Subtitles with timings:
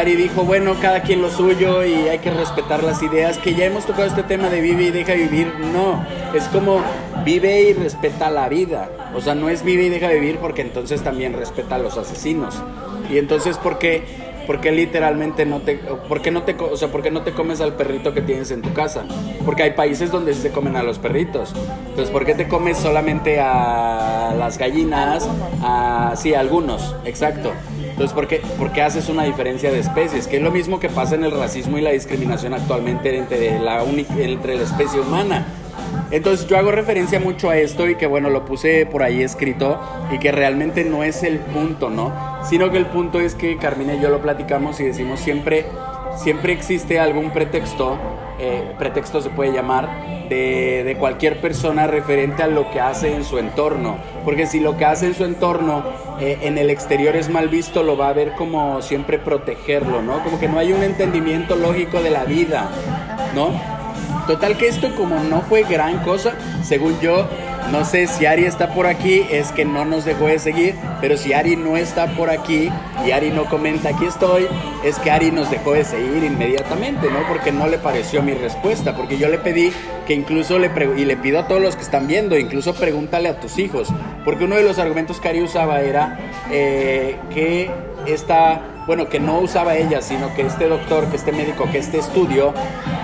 [0.00, 3.66] Ari dijo, bueno, cada quien lo suyo y hay que respetar las ideas, que ya
[3.66, 6.02] hemos tocado este tema de vive y deja vivir, no,
[6.34, 6.80] es como
[7.22, 11.02] vive y respeta la vida, o sea, no es vive y deja vivir porque entonces
[11.02, 12.62] también respeta a los asesinos.
[13.10, 14.02] Y entonces, ¿por qué?
[14.46, 17.60] Porque literalmente no te, ¿por qué no te, o sea, ¿por qué no te comes
[17.60, 19.04] al perrito que tienes en tu casa?
[19.44, 21.52] Porque hay países donde se comen a los perritos.
[21.88, 25.28] Entonces, ¿por qué te comes solamente a las gallinas?
[25.62, 27.52] A, sí, algunos, exacto.
[28.00, 30.26] Entonces, ¿por qué, ¿por qué haces una diferencia de especies?
[30.26, 33.84] Que es lo mismo que pasa en el racismo y la discriminación actualmente entre la,
[33.84, 35.46] entre la especie humana.
[36.10, 39.78] Entonces yo hago referencia mucho a esto y que bueno, lo puse por ahí escrito
[40.10, 42.10] y que realmente no es el punto, ¿no?
[42.42, 45.66] Sino que el punto es que Carmina y yo lo platicamos y decimos siempre,
[46.16, 47.98] siempre existe algún pretexto,
[48.38, 49.90] eh, pretexto se puede llamar,
[50.30, 53.98] de, cualquier persona referente a lo que hace en su entorno.
[54.24, 55.84] Porque si lo que hace en su entorno
[56.20, 60.22] eh, en el exterior es mal visto, lo va a ver como siempre protegerlo, ¿no?
[60.22, 62.70] Como que no hay un entendimiento lógico de la vida,
[63.34, 63.50] ¿no?
[64.26, 67.26] Total que esto como no fue gran cosa, según yo,
[67.70, 71.16] no sé si Ari está por aquí, es que no nos dejó de seguir, pero
[71.16, 72.68] si Ari no está por aquí
[73.06, 74.46] y Ari no comenta aquí estoy,
[74.84, 77.26] es que Ari nos dejó de seguir inmediatamente, ¿no?
[77.28, 79.72] Porque no le pareció mi respuesta, porque yo le pedí
[80.06, 83.38] que incluso le y le pido a todos los que están viendo, incluso pregúntale a
[83.38, 83.88] tus hijos,
[84.24, 86.18] porque uno de los argumentos que Ari usaba era
[86.50, 87.70] eh, que
[88.06, 91.98] esta bueno, que no usaba ella, sino que este doctor, que este médico, que este
[91.98, 92.52] estudio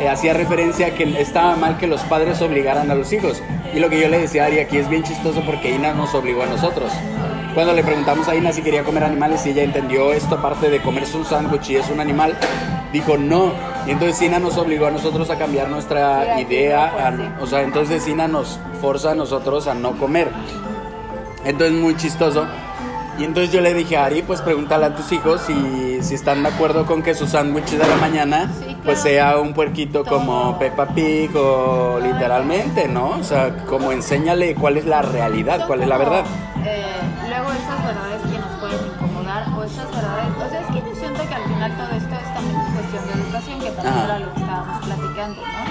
[0.01, 3.41] eh, hacía referencia a que estaba mal que los padres obligaran a los hijos.
[3.73, 6.13] Y lo que yo le decía a Ari aquí es bien chistoso porque Ina nos
[6.15, 6.91] obligó a nosotros.
[7.55, 10.81] Cuando le preguntamos a Ina si quería comer animales y ella entendió esto aparte de
[10.81, 12.37] comerse un sándwich y es un animal,
[12.93, 13.53] dijo no.
[13.87, 17.37] Y entonces Ina nos obligó a nosotros a cambiar nuestra idea.
[17.41, 20.31] o sea, entonces Ina nos forza a nosotros a no comer.
[21.45, 22.45] Entonces muy chistoso
[23.19, 26.43] y entonces yo le dije a Ari, pues pregúntale a tus hijos si, si están
[26.43, 28.51] de acuerdo con que su sándwich de la mañana
[28.85, 33.09] pues sea un puerquito como Peppa Pig o literalmente, ¿no?
[33.19, 36.25] O sea, como enséñale cuál es la realidad, cuál es la verdad.
[36.65, 36.85] Eh,
[37.29, 40.95] luego esas verdades que nos pueden incomodar o esas verdades, o sea, es que yo
[40.95, 44.35] siento que al final todo esto es también cuestión de educación, que también era lo
[44.35, 45.66] que estábamos platicando, ¿no?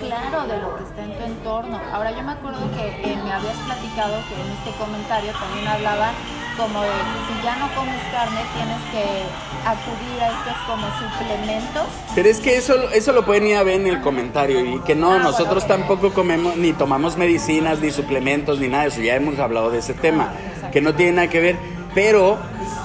[0.00, 1.80] Claro, de lo que está en tu entorno.
[1.92, 6.12] Ahora yo me acuerdo que eh, me habías platicado que en este comentario también hablaba
[6.56, 9.22] como de si ya no comes carne tienes que
[9.66, 11.84] acudir a estos como suplementos.
[12.14, 14.94] Pero es que eso, eso lo pueden ir a ver en el comentario y que
[14.94, 19.16] no, ah, nosotros tampoco comemos ni tomamos medicinas ni suplementos ni nada de eso, ya
[19.16, 20.32] hemos hablado de ese tema,
[20.72, 21.56] que no tiene nada que ver,
[21.94, 22.38] pero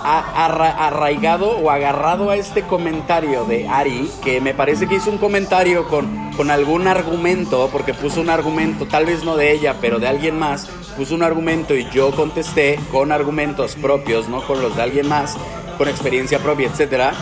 [0.05, 5.87] arraigado o agarrado a este comentario de Ari, que me parece que hizo un comentario
[5.87, 10.07] con, con algún argumento, porque puso un argumento, tal vez no de ella, pero de
[10.07, 14.83] alguien más, puso un argumento y yo contesté con argumentos propios, no con los de
[14.83, 15.37] alguien más,
[15.77, 17.13] con experiencia propia, etcétera.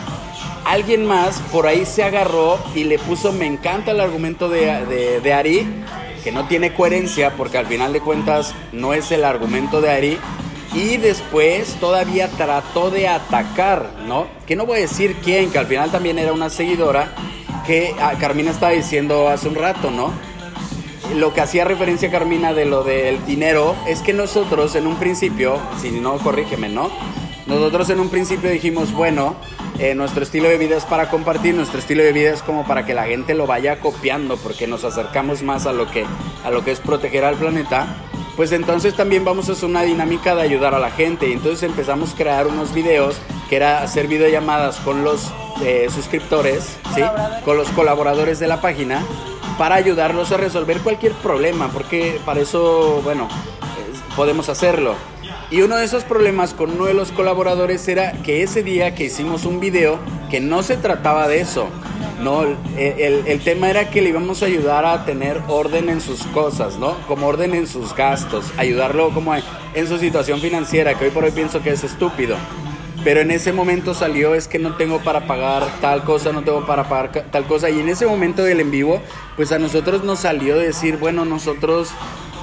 [0.65, 5.33] Alguien más por ahí se agarró y le puso, me encanta el argumento de, de
[5.33, 5.67] Ari,
[6.23, 10.17] que no tiene coherencia porque al final de cuentas no es el argumento de Ari,
[10.73, 14.27] y después todavía trató de atacar, ¿no?
[14.47, 17.13] Que no voy a decir quién, que al final también era una seguidora,
[17.65, 20.11] que ah, Carmina estaba diciendo hace un rato, ¿no?
[21.15, 25.59] Lo que hacía referencia Carmina de lo del dinero es que nosotros en un principio,
[25.79, 26.89] si no, corrígeme, ¿no?
[27.45, 29.35] Nosotros en un principio dijimos, bueno,
[29.77, 32.85] eh, nuestro estilo de vida es para compartir, nuestro estilo de vida es como para
[32.85, 36.05] que la gente lo vaya copiando, porque nos acercamos más a lo que,
[36.43, 37.87] a lo que es proteger al planeta
[38.35, 41.29] pues entonces también vamos a hacer una dinámica de ayudar a la gente.
[41.29, 43.15] Y entonces empezamos a crear unos videos
[43.49, 45.31] que era hacer videollamadas con los
[45.63, 47.01] eh, suscriptores, ¿sí?
[47.45, 49.03] con los colaboradores de la página,
[49.57, 53.27] para ayudarlos a resolver cualquier problema, porque para eso, bueno,
[54.15, 54.95] podemos hacerlo.
[55.51, 59.05] Y uno de esos problemas con uno de los colaboradores era que ese día que
[59.05, 59.99] hicimos un video,
[60.31, 61.67] que no se trataba de eso,
[62.23, 62.43] no,
[62.77, 66.95] el, tema era que le íbamos a ayudar a tener orden en sus cosas, ¿no?
[67.07, 71.31] Como orden en sus gastos, ayudarlo como en su situación financiera, que hoy por hoy
[71.31, 72.37] pienso que es estúpido.
[73.03, 76.65] Pero en ese momento salió es que no tengo para pagar tal cosa, no tengo
[76.65, 77.69] para pagar tal cosa.
[77.69, 79.01] Y en ese momento del en vivo,
[79.35, 81.89] pues a nosotros nos salió decir, bueno, nosotros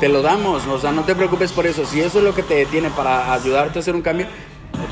[0.01, 1.85] te lo damos, o sea, no te preocupes por eso.
[1.85, 4.27] Si eso es lo que te detiene para ayudarte a hacer un cambio,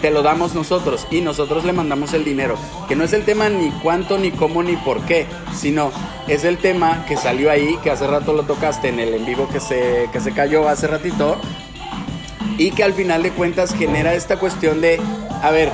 [0.02, 2.56] te lo damos nosotros y nosotros le mandamos el dinero.
[2.86, 5.90] Que no es el tema ni cuánto, ni cómo, ni por qué, sino
[6.28, 9.48] es el tema que salió ahí, que hace rato lo tocaste en el en vivo
[9.48, 11.40] que se, que se cayó hace ratito,
[12.58, 15.00] y que al final de cuentas genera esta cuestión de,
[15.42, 15.72] a ver,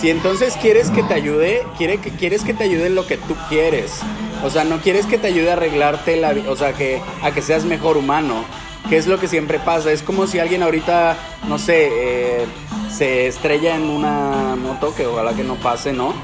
[0.00, 3.16] si entonces quieres que te ayude, quiere que, quieres que te ayude en lo que
[3.16, 4.00] tú quieres.
[4.44, 7.30] O sea, no quieres que te ayude a arreglarte la vida, o sea, que, a
[7.30, 8.44] que seas mejor humano.
[8.88, 9.92] Que es lo que siempre pasa.
[9.92, 11.16] Es como si alguien ahorita,
[11.48, 12.46] no sé, eh,
[12.90, 16.14] se estrella en una moto, que ojalá que no pase, ¿no?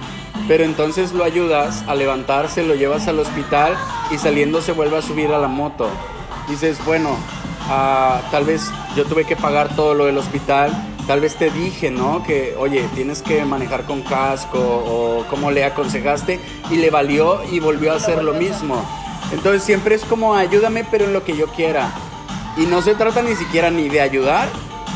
[0.49, 3.77] pero entonces lo ayudas a levantarse, lo llevas al hospital
[4.11, 5.91] y saliendo se vuelve a subir a la moto.
[6.49, 7.17] Dices, bueno,
[7.69, 10.73] ah, tal vez yo tuve que pagar todo lo del hospital,
[11.09, 12.23] tal vez te dije, ¿no?
[12.23, 16.39] Que, oye, tienes que manejar con casco o cómo le aconsejaste
[16.71, 18.85] y le valió y volvió a hacer lo mismo.
[19.33, 21.91] Entonces siempre es como ayúdame pero en lo que yo quiera.
[22.59, 24.49] Y no se trata ni siquiera ni de ayudar,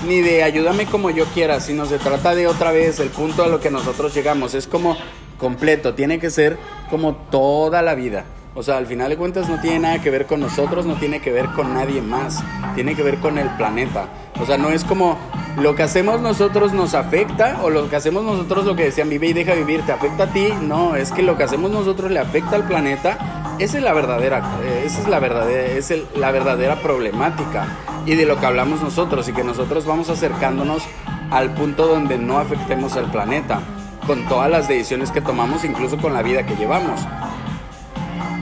[0.07, 3.49] ni de ayúdame como yo quiera, sino se trata de otra vez el punto a
[3.49, 4.53] lo que nosotros llegamos.
[4.53, 4.99] Es como
[5.39, 6.59] completo, tiene que ser
[6.91, 8.27] como toda la vida.
[8.55, 11.21] O sea, al final de cuentas no tiene nada que ver con nosotros, no tiene
[11.21, 12.45] que ver con nadie más,
[12.75, 14.09] tiene que ver con el planeta.
[14.41, 15.19] O sea, no es como
[15.57, 19.29] lo que hacemos nosotros nos afecta o lo que hacemos nosotros lo que decían vive
[19.29, 20.49] y deja vivir te afecta a ti.
[20.61, 23.57] No, es que lo que hacemos nosotros le afecta al planeta.
[23.59, 24.43] Esa es la verdadera,
[24.85, 27.67] esa es la verdadera, es la verdadera problemática
[28.05, 30.83] y de lo que hablamos nosotros y que nosotros vamos acercándonos
[31.31, 33.61] al punto donde no afectemos al planeta
[34.07, 37.01] con todas las decisiones que tomamos, incluso con la vida que llevamos.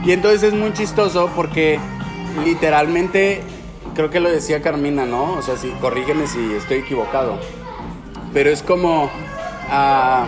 [0.03, 1.79] Y entonces es muy chistoso porque
[2.43, 3.41] literalmente,
[3.93, 5.33] creo que lo decía Carmina, ¿no?
[5.33, 7.37] O sea, sí, corrígeme si estoy equivocado.
[8.33, 9.11] Pero es como,
[9.69, 10.25] ah,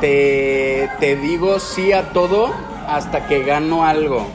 [0.00, 2.52] te, te digo sí a todo
[2.88, 4.26] hasta que gano algo.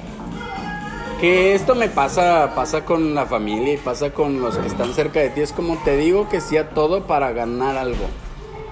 [1.20, 5.20] Que esto me pasa, pasa con la familia y pasa con los que están cerca
[5.20, 5.42] de ti.
[5.42, 8.06] Es como te digo que sí a todo para ganar algo.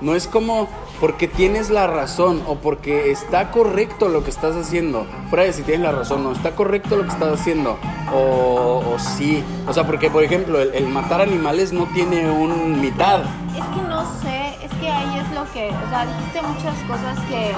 [0.01, 0.69] No es como
[1.03, 5.05] porque tienes la razón o porque está correcto lo que estás haciendo.
[5.29, 7.77] Fuera de si tienes la razón, no está correcto lo que estás haciendo.
[8.13, 9.44] O, o sí.
[9.67, 13.19] O sea, porque por ejemplo, el, matar animales no tiene un mitad.
[13.50, 15.71] Es que no sé, es que ahí es lo que.
[15.71, 17.51] O sea, dijiste muchas cosas que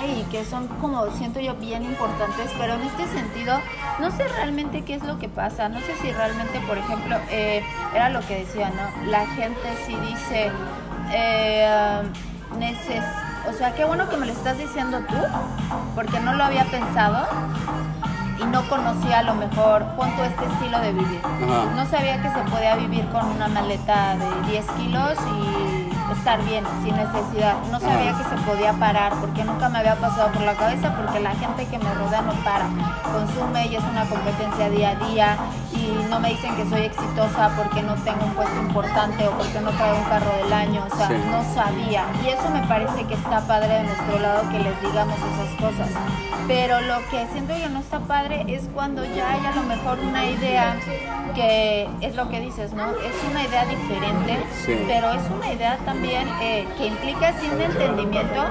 [0.00, 3.60] ay, que son como siento yo bien importantes, pero en este sentido
[4.00, 7.62] no sé realmente qué es lo que pasa, no sé si realmente, por ejemplo, eh,
[7.94, 9.10] era lo que decía, ¿no?
[9.10, 10.50] La gente sí dice,
[11.12, 12.02] eh,
[12.58, 13.04] neces
[13.48, 15.16] o sea, qué bueno que me lo estás diciendo tú,
[15.96, 17.26] porque no lo había pensado
[18.40, 21.20] y no conocía a lo mejor cuánto este estilo de vivir.
[21.74, 25.71] No sabía que se podía vivir con una maleta de 10 kilos y
[26.22, 27.56] estar bien, sin necesidad.
[27.72, 31.18] No sabía que se podía parar porque nunca me había pasado por la cabeza porque
[31.18, 32.68] la gente que me rodea no para.
[33.12, 35.36] Consume y es una competencia día a día
[35.74, 39.60] y no me dicen que soy exitosa porque no tengo un puesto importante o porque
[39.60, 40.86] no traigo un carro del año.
[40.88, 42.04] O sea, no sabía.
[42.24, 45.88] Y eso me parece que está padre de nuestro lado que les digamos esas cosas.
[46.46, 49.98] Pero lo que siento que no está padre es cuando ya hay a lo mejor
[49.98, 50.76] una idea
[51.34, 52.90] que es lo que dices, ¿no?
[52.90, 54.38] Es una idea diferente,
[54.86, 58.44] pero es una idea también eh, que implica sin entendimiento,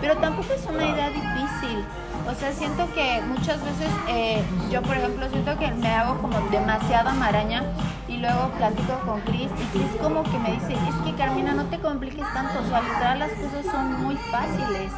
[0.00, 1.84] pero tampoco es una idea difícil.
[2.30, 6.38] O sea, siento que muchas veces eh, yo, por ejemplo, siento que me hago como
[6.50, 7.64] demasiada maraña
[8.06, 11.64] y luego platico con Chris y Chris como que me dice, es que Carmina, no
[11.64, 14.92] te compliques tanto, o sea, literal las cosas son muy fáciles.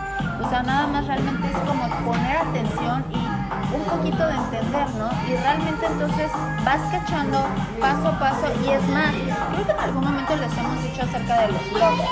[0.45, 3.40] O sea, nada más realmente es como poner atención y
[3.75, 5.11] un poquito de entender, ¿no?
[5.29, 6.31] Y realmente entonces
[6.65, 7.39] vas cachando
[7.81, 11.43] paso a paso y es más, creo que en algún momento les hemos dicho acerca
[11.43, 12.03] de los blogs.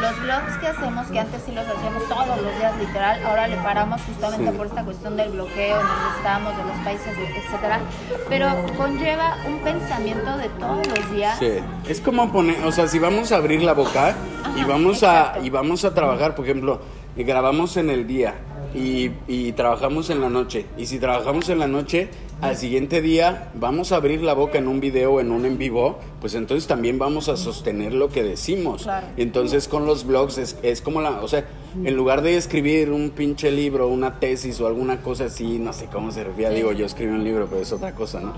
[0.00, 3.56] Los vlogs que hacemos, que antes sí los hacíamos todos los días literal, ahora le
[3.56, 7.80] paramos justamente por esta cuestión del bloqueo en donde estamos, de los países, etcétera,
[8.28, 11.38] pero conlleva un pensamiento de todos los días.
[11.38, 14.14] Sí, es como poner, o sea, si vamos a abrir la boca
[14.54, 16.82] y vamos a y vamos a trabajar, por ejemplo,
[17.16, 18.34] grabamos en el día
[18.76, 23.50] y, y trabajamos en la noche, y si trabajamos en la noche al siguiente día
[23.54, 26.98] vamos a abrir la boca en un video, en un en vivo, pues entonces también
[26.98, 28.86] vamos a sostener lo que decimos.
[29.16, 31.46] Entonces con los blogs es, es, como la, o sea,
[31.84, 35.86] en lugar de escribir un pinche libro, una tesis o alguna cosa así, no sé
[35.86, 38.32] cómo se refiere, digo, yo escribí un libro, pero es otra cosa, ¿no?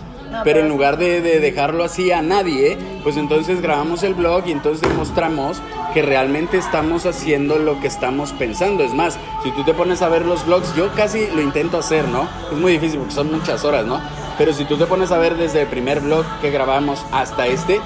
[0.44, 4.52] pero, en lugar de, de, dejarlo así a nadie, pues entonces grabamos el blog y
[4.52, 5.62] entonces demostramos
[5.94, 8.84] que realmente estamos haciendo lo que estamos pensando.
[8.84, 12.06] Es más, si tú te pones a ver los blogs, yo casi lo intento hacer,
[12.08, 12.28] ¿no?
[12.52, 14.00] Es muy difícil porque son muchas horas, ¿no?
[14.36, 17.80] Pero si tú te pones a ver desde el primer blog que grabamos hasta este,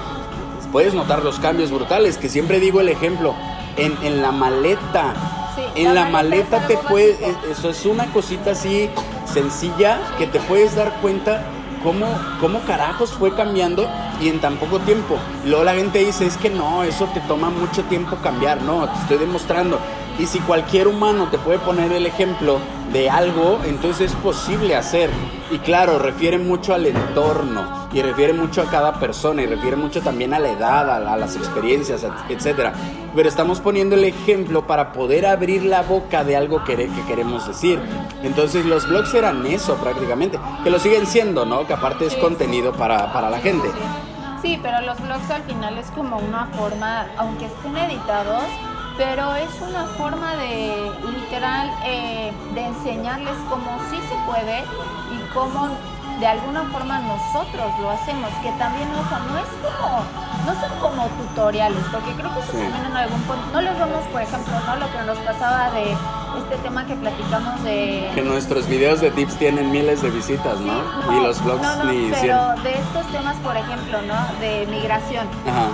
[0.71, 3.35] puedes notar los cambios brutales, que siempre digo el ejemplo,
[3.77, 5.13] en, en la maleta.
[5.75, 8.89] En la, maleta, te puedes, eso es una cosita así
[9.25, 11.43] sencilla que te puedes dar cuenta
[11.83, 12.07] cómo,
[12.39, 13.87] cómo carajos fue cambiando
[14.21, 15.17] y en tan poco tiempo.
[15.45, 18.99] luego la gente dice, es que no, eso te toma mucho tiempo cambiar, no, te
[18.99, 19.79] estoy demostrando.
[20.19, 22.59] Y si cualquier humano te puede poner el ejemplo
[22.91, 25.09] de algo, entonces es posible hacer.
[25.51, 30.01] Y claro, refiere mucho al entorno y refiere mucho a cada persona y refiere mucho
[30.01, 32.73] también a la edad, a, las experiencias, etcétera.
[33.15, 37.47] Pero estamos poniendo el ejemplo para poder abrir la boca de algo que, que queremos
[37.47, 37.79] decir.
[38.23, 41.67] Entonces los blogs eran eso prácticamente, que lo siguen siendo, ¿no?
[41.67, 43.69] Que aparte es contenido para, para la gente.
[44.41, 48.43] Sí, pero los blogs al final es como una forma, aunque estén editados,
[48.97, 54.59] pero es una forma de literal eh, de enseñarles cómo sí se puede
[55.11, 55.69] y cómo
[56.19, 60.03] de alguna forma nosotros lo hacemos, que también, ojo, no es como,
[60.45, 64.03] no son como tutoriales, porque creo que eso también en algún punto, no les vamos,
[64.11, 64.75] por ejemplo, ¿no?
[64.77, 68.11] Lo que nos pasaba de este tema que platicamos de...
[68.15, 70.81] Que nuestros videos de tips tienen miles de visitas, ¿no?
[71.11, 71.91] y los blogs no, no,
[72.21, 74.39] pero de estos temas, por ejemplo, ¿no?
[74.39, 75.27] De migración.
[75.47, 75.69] Ajá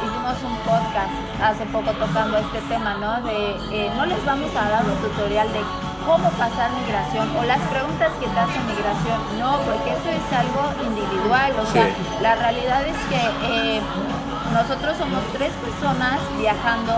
[0.00, 3.20] hicimos un podcast hace poco tocando este tema, ¿no?
[3.22, 5.60] De eh, no les vamos a dar un tutorial de
[6.06, 9.18] cómo pasar migración o las preguntas que te hacen migración.
[9.38, 11.52] No, porque eso es algo individual.
[11.60, 11.88] O sea,
[12.20, 13.80] la realidad es que eh,
[14.52, 16.92] nosotros somos tres personas viajando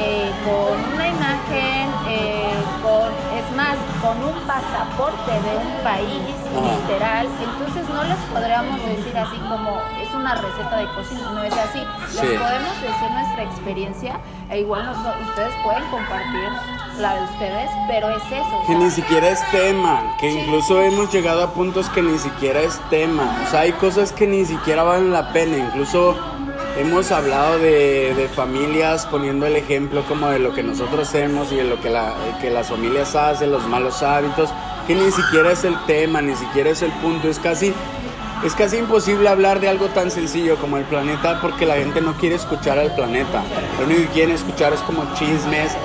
[0.00, 7.28] eh, con una imagen, eh, con, es más, con un pasaporte de un país, literal.
[7.38, 11.82] Entonces no les podríamos decir así como es una receta de cocina, no es así.
[12.14, 14.20] Les podemos decir nuestra experiencia
[14.50, 16.48] e igual ustedes pueden compartir
[16.98, 18.62] la de ustedes, pero es eso.
[18.66, 22.80] Que ni siquiera es tema, que incluso hemos llegado a puntos que ni siquiera es
[22.90, 23.42] tema.
[23.46, 26.16] O sea, hay cosas que ni siquiera valen la pena, incluso
[26.78, 31.64] hemos hablado de, familias poniendo el ejemplo como de lo que nosotros hacemos y de
[31.64, 34.50] lo que, la, que las familias hacen, los malos hábitos,
[34.86, 37.72] que ni siquiera es el tema, ni siquiera es el punto, es casi,
[38.44, 42.14] es casi imposible hablar de algo tan sencillo como el planeta porque la gente no
[42.14, 43.42] quiere escuchar al planeta,
[43.78, 45.76] lo único que quieren escuchar es como chismes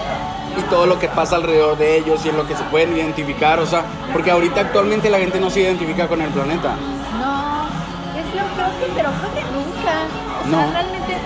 [0.60, 3.60] y todo lo que pasa alrededor de ellos y en lo que se pueden identificar,
[3.60, 6.76] o sea, porque ahorita actualmente la gente no se identifica con el planeta.
[7.20, 7.68] No,
[8.20, 9.96] es lo creo que, pero creo que nunca
[10.46, 10.72] no.
[10.72, 11.18] realmente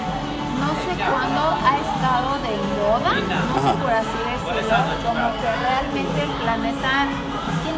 [0.60, 6.22] no sé cuándo ha estado de moda, no sé por así decirlo, como que realmente
[6.24, 6.92] el planeta,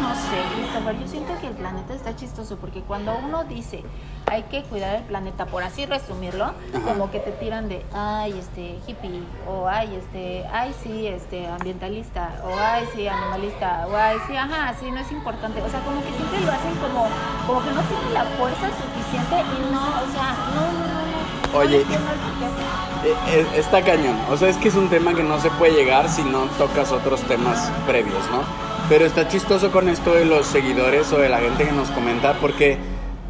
[0.06, 3.82] no sé, Christopher, yo siento que el planeta está chistoso porque cuando uno dice
[4.26, 6.52] hay que cuidar el planeta, por así resumirlo,
[6.84, 12.42] como que te tiran de, ay, este, hippie, o ay, este, ay, sí, este, ambientalista,
[12.44, 16.02] o ay, sí, animalista, o ay, sí, ajá, sí, no es importante, o sea, como
[16.02, 17.06] que siempre lo hacen como,
[17.46, 21.80] como que no tienen la fuerza suficiente y no, o sea, no, no, no Oye,
[21.80, 24.16] eh, eh, está cañón.
[24.30, 26.92] O sea, es que es un tema que no se puede llegar si no tocas
[26.92, 28.75] otros temas previos, ¿no?
[28.88, 32.34] Pero está chistoso con esto de los seguidores o de la gente que nos comenta
[32.40, 32.78] porque,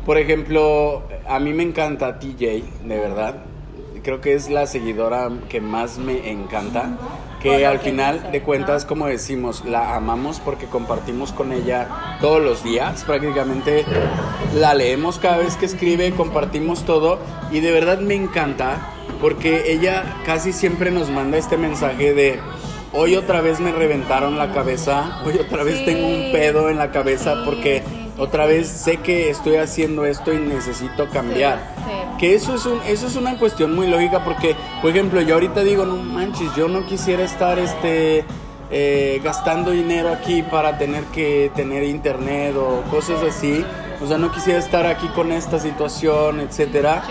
[0.05, 3.37] por ejemplo, a mí me encanta TJ, de verdad.
[4.03, 6.99] Creo que es la seguidora que más me encanta
[7.41, 12.63] que al final de cuentas, como decimos, la amamos porque compartimos con ella todos los
[12.63, 13.85] días, prácticamente
[14.55, 17.19] la leemos cada vez que escribe, compartimos todo.
[17.51, 22.41] Y de verdad me encanta porque ella casi siempre nos manda este mensaje de
[22.97, 26.91] hoy otra vez me reventaron la cabeza, hoy otra vez tengo un pedo en la
[26.91, 27.83] cabeza porque
[28.17, 31.59] otra vez sé que estoy haciendo esto y necesito cambiar.
[32.19, 35.63] Que eso es, un, eso es una cuestión muy lógica porque, por ejemplo, yo ahorita
[35.63, 38.25] digo, no manches, yo no quisiera estar este,
[38.71, 43.63] eh, gastando dinero aquí para tener que tener internet o cosas así.
[44.03, 47.03] O sea, no quisiera estar aquí con esta situación, etcétera.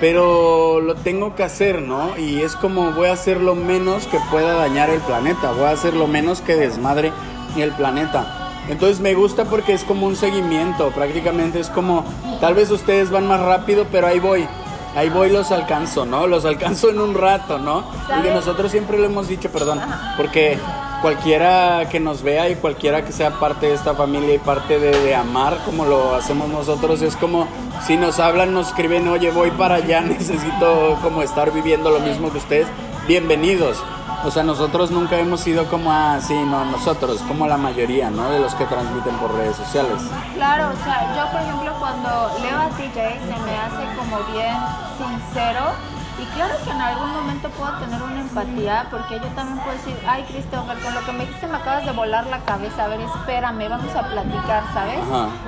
[0.00, 2.16] Pero lo tengo que hacer, ¿no?
[2.18, 5.52] Y es como voy a hacer lo menos que pueda dañar el planeta.
[5.52, 7.12] Voy a hacer lo menos que desmadre
[7.56, 8.36] el planeta.
[8.68, 12.04] Entonces me gusta porque es como un seguimiento, prácticamente es como,
[12.40, 14.46] tal vez ustedes van más rápido, pero ahí voy,
[14.94, 16.26] ahí voy los alcanzo, ¿no?
[16.26, 17.84] Los alcanzo en un rato, ¿no?
[18.24, 19.80] Y nosotros siempre lo hemos dicho, perdón,
[20.16, 20.58] porque
[21.02, 24.90] cualquiera que nos vea y cualquiera que sea parte de esta familia y parte de,
[24.90, 27.48] de, amar como lo hacemos nosotros, es como
[27.86, 32.30] si nos hablan, nos escriben, oye, voy para allá, necesito como estar viviendo lo mismo
[32.30, 32.66] que ustedes,
[33.06, 33.82] bienvenidos.
[34.22, 38.30] O sea, nosotros nunca hemos sido como así, no, nosotros, como la mayoría, ¿no?
[38.30, 40.02] De los que transmiten por redes sociales.
[40.34, 44.56] Claro, o sea, yo por ejemplo cuando leo a TJ se me hace como bien
[44.98, 45.72] sincero
[46.20, 49.96] y claro que en algún momento puedo tener una empatía, porque yo también puedo decir,
[50.06, 53.00] ay Christopher, con lo que me dijiste me acabas de volar la cabeza, a ver,
[53.00, 55.00] espérame, vamos a platicar, ¿sabes?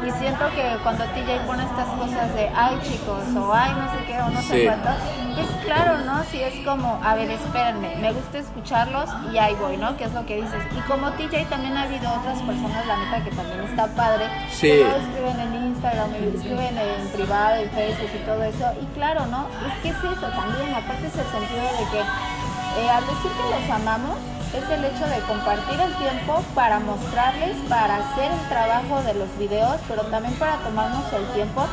[0.06, 4.04] Y siento que cuando TJ pone estas cosas de, ay chicos, o ay no sé
[4.06, 4.88] qué, o no sé cuánto,
[5.34, 6.24] pues claro, ¿no?
[6.24, 9.96] Si es como, a ver, espérenme, me gusta escucharlos y ahí voy, ¿no?
[9.96, 10.62] Que es lo que dices.
[10.76, 14.68] Y como TJ también ha habido otras personas, la neta, que también está padre, sí.
[14.68, 18.66] que lo escriben en Instagram, y escriben en privado, en Facebook y todo eso.
[18.80, 19.48] Y claro, ¿no?
[19.66, 23.50] Es que es eso también aparte es el sentido de que eh, al decir que
[23.50, 24.16] los amamos,
[24.54, 29.38] es el hecho de compartir el tiempo para mostrarles, para hacer el trabajo de los
[29.38, 31.66] videos, pero también para tomarnos el tiempo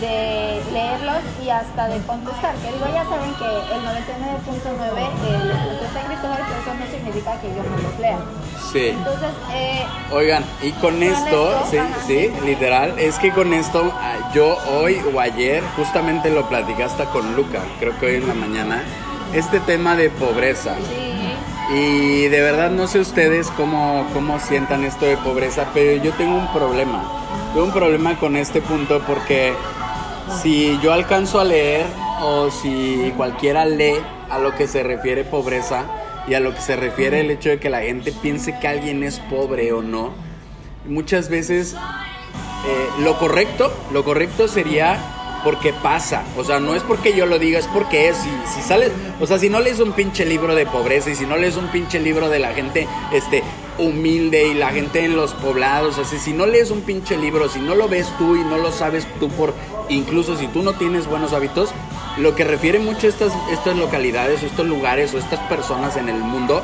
[0.00, 2.54] de leerlos y hasta de contestar.
[2.56, 6.86] Que digo, ya saben que el 99.9 eh, les contesta en Cristóbal, pero eso no
[6.86, 8.18] significa que yo no los lea.
[8.72, 8.88] Sí.
[8.88, 14.56] Entonces, eh, Oigan, y con, esto, sí, sí, literal, es que con esto, ah, yo
[14.72, 18.82] hoy o ayer, justamente lo platicaste con Luca, creo que hoy en la mañana,
[19.32, 20.76] este tema de pobreza.
[20.88, 21.14] Sí
[21.72, 26.36] Y de verdad no sé ustedes cómo, cómo sientan esto de pobreza, pero yo tengo
[26.36, 27.02] un problema.
[27.52, 29.54] Tengo un problema con este punto porque
[30.42, 31.86] si yo alcanzo a leer
[32.20, 34.00] o si cualquiera lee
[34.30, 35.84] a lo que se refiere pobreza
[36.26, 39.02] y a lo que se refiere el hecho de que la gente piense que alguien
[39.02, 40.12] es pobre o no,
[40.86, 44.98] muchas veces eh, lo correcto, lo correcto sería
[45.44, 46.24] porque pasa.
[46.36, 48.16] O sea, no es porque yo lo diga, es porque es.
[48.16, 51.36] Si, sales, o sea, si no lees un pinche libro de pobreza y si no
[51.36, 53.44] lees un pinche libro de la gente este,
[53.78, 57.60] humilde y la gente en los poblados, así, si no lees un pinche libro, si
[57.60, 59.54] no lo ves tú y no lo sabes tú por,
[59.88, 61.70] incluso si tú no tienes buenos hábitos,
[62.16, 66.08] lo que refiere mucho a estas, estas localidades o estos lugares o estas personas en
[66.08, 66.62] el mundo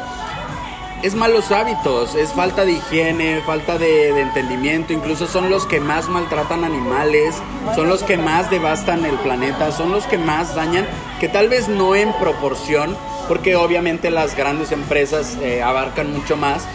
[1.03, 6.09] es malos hábitos, es falta de higiene, falta de, entendimiento, incluso son los que más
[6.09, 7.37] maltratan animales,
[7.75, 10.87] son los que más devastan el planeta, son los que más dañan,
[11.19, 12.97] que tal vez no en proporción,
[13.29, 16.67] porque obviamente las grandes empresas eh, abarcan mucho más,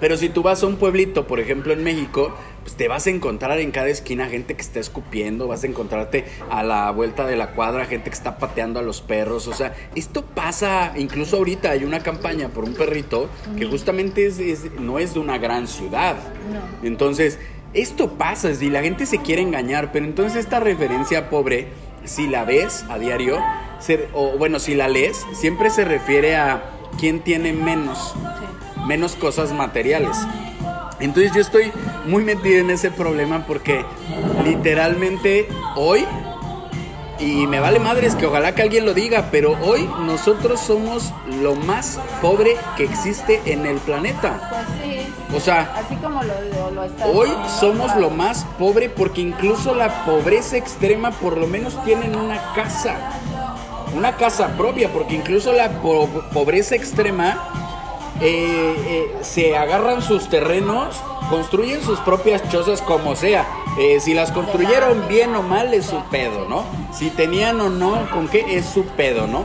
[0.00, 2.32] pero si tú vas a un pueblito, por ejemplo en México,
[2.66, 6.24] pues te vas a encontrar en cada esquina gente que está escupiendo, vas a encontrarte
[6.50, 9.72] a la vuelta de la cuadra gente que está pateando a los perros, o sea,
[9.94, 14.40] esto pasa, incluso ahorita hay una campaña por un perrito que justamente es,
[14.80, 16.16] no es de una gran ciudad.
[16.82, 17.38] Entonces,
[17.72, 21.68] esto pasa, y la gente se quiere engañar, pero entonces esta referencia pobre,
[22.04, 23.38] si la ves a diario,
[24.12, 26.64] o bueno, si la lees, siempre se refiere a
[26.98, 28.16] quién tiene menos,
[28.88, 30.16] menos cosas materiales.
[31.00, 31.72] Entonces yo estoy
[32.06, 33.84] muy metido en ese problema porque
[34.44, 36.06] literalmente hoy,
[37.18, 41.54] y me vale madres que ojalá que alguien lo diga, pero hoy nosotros somos lo
[41.54, 44.50] más pobre que existe en el planeta.
[44.50, 45.12] Pues sí.
[45.34, 46.34] O sea, así como lo,
[47.12, 47.28] hoy
[47.60, 52.96] somos lo más pobre porque incluso la pobreza extrema por lo menos tienen una casa.
[53.94, 57.65] Una casa propia, porque incluso la pobreza extrema
[58.20, 60.96] eh, eh, se agarran sus terrenos,
[61.28, 63.46] construyen sus propias chozas como sea.
[63.78, 66.64] Eh, si las construyeron bien o mal es su pedo, ¿no?
[66.92, 69.44] Si tenían o no, con qué es su pedo, ¿no?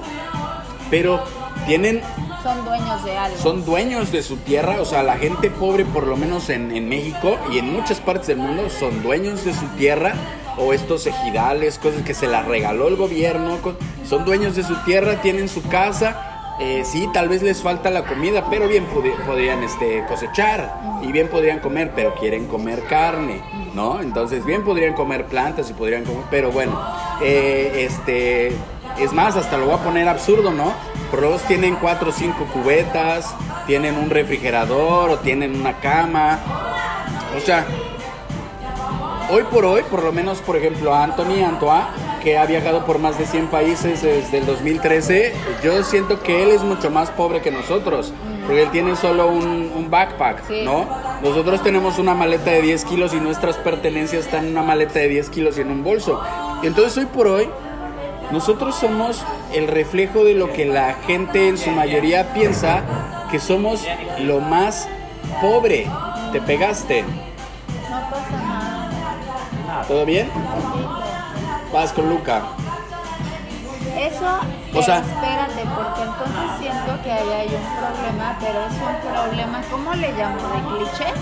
[0.89, 1.21] Pero
[1.67, 2.01] tienen...
[2.43, 3.38] Son dueños de algo.
[3.38, 6.89] Son dueños de su tierra, o sea, la gente pobre, por lo menos en, en
[6.89, 10.13] México y en muchas partes del mundo, son dueños de su tierra
[10.57, 13.60] o estos ejidales, cosas que se las regaló el gobierno,
[14.07, 18.03] son dueños de su tierra, tienen su casa eh, sí, tal vez les falta la
[18.03, 18.85] comida, pero bien
[19.25, 23.41] podrían este, cosechar y bien podrían comer, pero quieren comer carne,
[23.73, 24.01] ¿no?
[24.01, 26.79] Entonces, bien podrían comer plantas y podrían comer, pero bueno,
[27.21, 28.49] eh, este,
[28.99, 30.73] es más, hasta lo voy a poner absurdo, ¿no?
[31.09, 33.33] Pros tienen cuatro o cinco cubetas,
[33.65, 36.39] tienen un refrigerador o tienen una cama,
[37.35, 37.65] o sea,
[39.31, 43.17] hoy por hoy, por lo menos, por ejemplo, Anthony Antoine, que ha viajado por más
[43.17, 47.51] de 100 países desde el 2013, yo siento que él es mucho más pobre que
[47.51, 48.13] nosotros,
[48.45, 50.88] porque él tiene solo un, backpack, ¿no?
[51.21, 55.10] Nosotros tenemos una maleta de 10 kilos y nuestras pertenencias están en una maleta de
[55.10, 56.21] 10 kilos y en un bolso.
[56.63, 57.49] Y entonces hoy por hoy,
[58.31, 59.21] nosotros somos
[59.53, 62.84] el reflejo de lo que la gente en su mayoría piensa
[63.29, 63.86] que somos
[64.19, 64.88] lo más
[65.41, 65.88] pobre.
[66.31, 67.03] ¿Te pegaste?
[67.03, 68.31] No pasa
[69.67, 69.86] nada.
[69.88, 70.29] ¿Todo bien?
[71.73, 72.41] Vas con Luca.
[73.97, 74.39] Eso,
[74.73, 79.62] o sea, espérate, porque entonces siento que ahí hay un problema, pero es un problema,
[79.69, 80.38] ¿cómo le llamo?
[80.38, 81.13] ¿De cliché?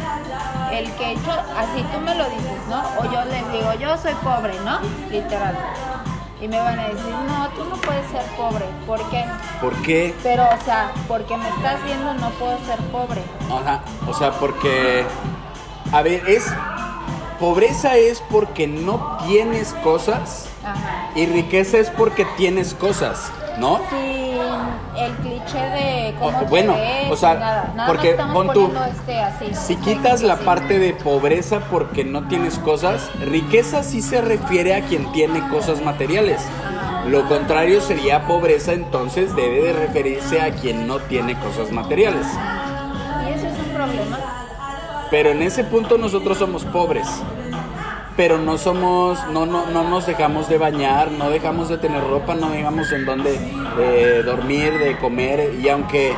[0.72, 2.82] El que yo, así tú me lo dices, ¿no?
[3.00, 4.80] O yo les digo, yo soy pobre, ¿no?
[5.10, 5.58] Literal.
[6.42, 8.66] Y me van a decir, no, tú no puedes ser pobre.
[8.86, 9.26] ¿Por qué?
[9.62, 10.16] ¿Por qué?
[10.24, 13.22] Pero, o sea, porque me estás viendo, no puedo ser pobre.
[13.52, 15.06] Ajá, o sea, porque,
[15.92, 16.54] a ver, es
[17.40, 20.48] pobreza es porque no tienes cosas
[21.16, 23.80] y riqueza es porque tienes cosas, ¿no?
[23.90, 24.38] Sí,
[24.98, 26.76] el cliché de cómo bueno,
[27.10, 32.04] o sea, nada, porque pon tú, este así, si quitas la parte de pobreza porque
[32.04, 36.42] no tienes cosas, riqueza sí se refiere a quien tiene cosas materiales.
[37.08, 42.28] Lo contrario sería pobreza, entonces debe de referirse a quien no tiene cosas materiales.
[43.26, 44.39] ¿Y eso es un problema?
[45.12, 47.08] Pero en ese punto nosotros somos pobres.
[48.16, 52.36] Pero no somos, no, no, no nos dejamos de bañar, no dejamos de tener ropa,
[52.36, 53.40] no dejamos en dónde
[54.24, 55.56] dormir, de comer.
[55.62, 56.14] Y aunque,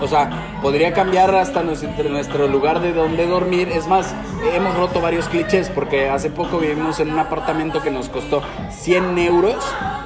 [0.00, 3.68] o sea, podría cambiar hasta nuestro, nuestro lugar de donde dormir.
[3.68, 4.14] Es más,
[4.54, 8.40] hemos roto varios clichés porque hace poco vivimos en un apartamento que nos costó
[8.70, 9.56] 100 euros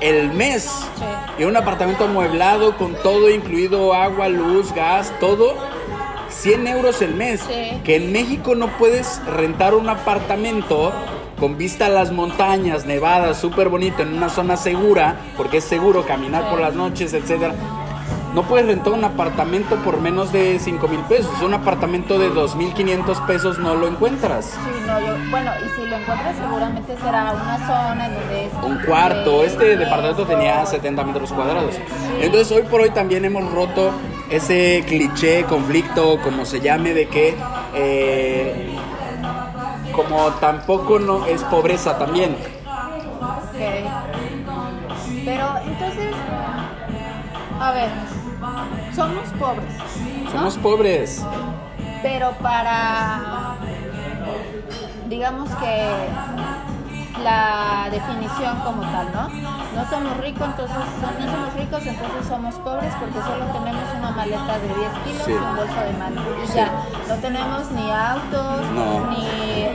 [0.00, 0.82] el mes.
[1.38, 5.71] Y un apartamento amueblado con todo incluido, agua, luz, gas, todo
[6.42, 7.40] 100 euros el mes.
[7.84, 10.92] Que en México no puedes rentar un apartamento
[11.38, 16.04] con vista a las montañas, nevadas, súper bonito, en una zona segura, porque es seguro
[16.04, 17.52] caminar por las noches, etc.
[18.34, 21.30] no puedes rentar un apartamento por menos de 5 mil pesos.
[21.42, 24.46] Un apartamento de 2.500 pesos no lo encuentras.
[24.46, 28.52] Sí, no, yo, bueno, y si lo encuentras seguramente será una zona en donde es...
[28.64, 29.44] Un cuarto.
[29.44, 31.76] Este departamento tenía 70 metros cuadrados.
[32.20, 33.92] Entonces hoy por hoy también hemos roto
[34.32, 37.36] ese cliché, conflicto, como se llame, de que...
[37.74, 38.68] eh,
[39.92, 42.30] como tampoco no es pobreza también.
[42.32, 43.60] Ok.
[45.24, 46.14] Pero entonces,
[47.60, 47.90] a ver,
[48.94, 49.74] somos pobres,
[50.24, 50.30] ¿no?
[50.32, 51.22] Somos pobres.
[52.02, 53.54] pero para,
[55.08, 55.88] digamos que
[57.22, 59.28] la definición como tal, ¿no?
[59.28, 64.58] No somos ricos, entonces no somos ricos, entonces somos pobres porque solo tenemos una maleta
[64.58, 65.30] de 10 kilos Sí.
[65.32, 66.20] y un bolso de mano.
[66.42, 66.52] Y Sí.
[66.56, 66.72] ya,
[67.08, 69.10] no tenemos ni autos, No.
[69.10, 69.26] ni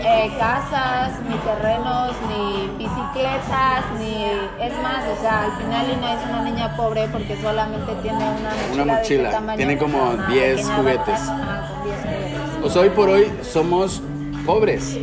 [0.09, 4.25] eh, casas, ni terrenos, ni bicicletas, ni...
[4.63, 8.49] Es más, o sea, al final Lina es una niña pobre porque solamente tiene una
[8.49, 11.27] mochila, Una mochila, este tamaño, tiene como una 10 pequeña juguetes.
[11.27, 12.63] backpack, ajá, con 10 juguetes.
[12.65, 14.01] O sea, hoy por hoy somos
[14.45, 14.97] pobres.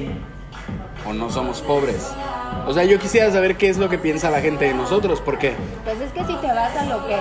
[1.06, 2.12] O no somos pobres.
[2.66, 5.54] O sea, yo quisiera saber qué es lo que piensa la gente de nosotros, porque
[5.84, 7.16] Pues es que si te vas a lo que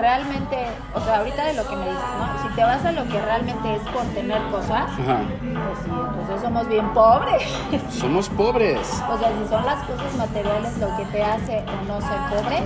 [0.00, 0.56] realmente,
[0.94, 2.48] o sea, ahorita de lo que me dices, ¿no?
[2.48, 6.40] Si te vas a lo que realmente es por tener cosas, ajá, pues sí, entonces
[6.40, 7.42] somos bien pobres.
[7.90, 8.78] somos pobres.
[9.10, 12.62] o sea, si son las cosas materiales lo que te hace o no ser pobre,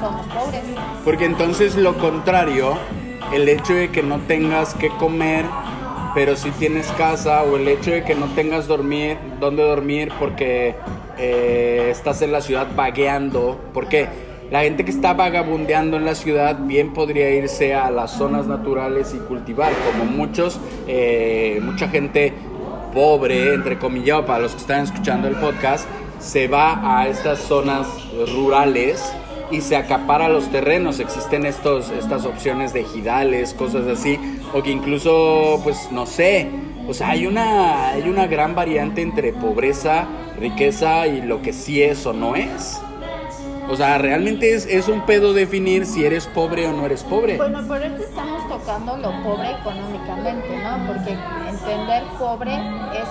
[0.00, 0.62] somos pobres.
[1.04, 2.78] Porque entonces lo contrario,
[3.34, 5.44] el hecho de que no tengas que comer,
[6.14, 10.74] pero si tienes casa, o el hecho de que no tengas dormir, dónde dormir porque
[11.18, 14.08] eh, estás en la ciudad vagueando, porque
[14.50, 19.14] la gente que está vagabundeando en la ciudad bien podría irse a las zonas naturales
[19.14, 22.32] y cultivar, como muchos, eh, mucha gente
[22.92, 25.86] pobre, entre comillas, para los que están escuchando el podcast,
[26.18, 27.86] se va a estas zonas
[28.34, 29.14] rurales
[29.50, 31.00] y se acapara los terrenos.
[31.00, 34.18] Existen estos, estas opciones de ejidales, cosas así,
[34.54, 36.48] o que incluso, pues no sé,
[36.88, 40.08] o sea, hay una, hay una gran variante entre pobreza,
[40.38, 42.80] riqueza y lo que sí es o no es.
[43.70, 47.36] O sea, realmente es, es un pedo definir si eres pobre o no eres pobre.
[47.36, 50.86] Bueno, por ahorita estamos tocando lo pobre económicamente, ¿no?
[50.86, 51.16] Porque
[51.48, 53.08] entender pobre es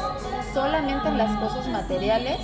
[0.54, 2.38] solamente en las cosas materiales,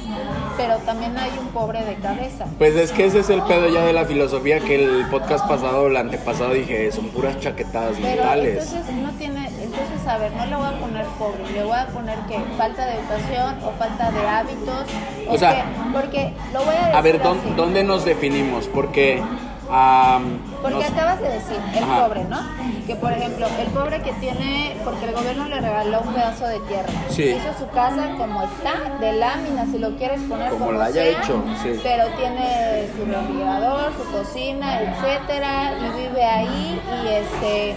[0.58, 2.46] pero también hay un pobre de cabeza.
[2.58, 5.84] Pues es que ese es el pedo ya de la filosofía que el podcast pasado
[5.84, 8.64] o el antepasado dije, son puras chaquetadas Pero mentales.
[8.74, 9.45] entonces no tiene,
[9.78, 12.86] entonces a ver, no le voy a poner pobre, le voy a poner que falta
[12.86, 14.86] de educación o falta de hábitos,
[15.30, 17.54] o, O sea, qué, porque lo voy a decir A ver, ¿dó- así.
[17.56, 18.68] ¿dónde nos definimos?
[18.68, 19.22] Porque...
[19.72, 22.06] am, Porque nos- acabas de decir, el Ajá.
[22.06, 22.40] pobre, ¿no?
[22.88, 26.60] Que por ejemplo, el pobre que tiene, porque el gobierno le regaló un pedazo de
[26.62, 26.90] tierra.
[27.10, 27.24] Sí.
[27.36, 31.02] Hizo su casa como está, de lámina, si lo quieres poner Como como, la haya
[31.02, 31.80] sea, hecho, sí.
[31.82, 37.76] Pero tiene su refrigerador, su cocina, etcétera, y vive ahí y este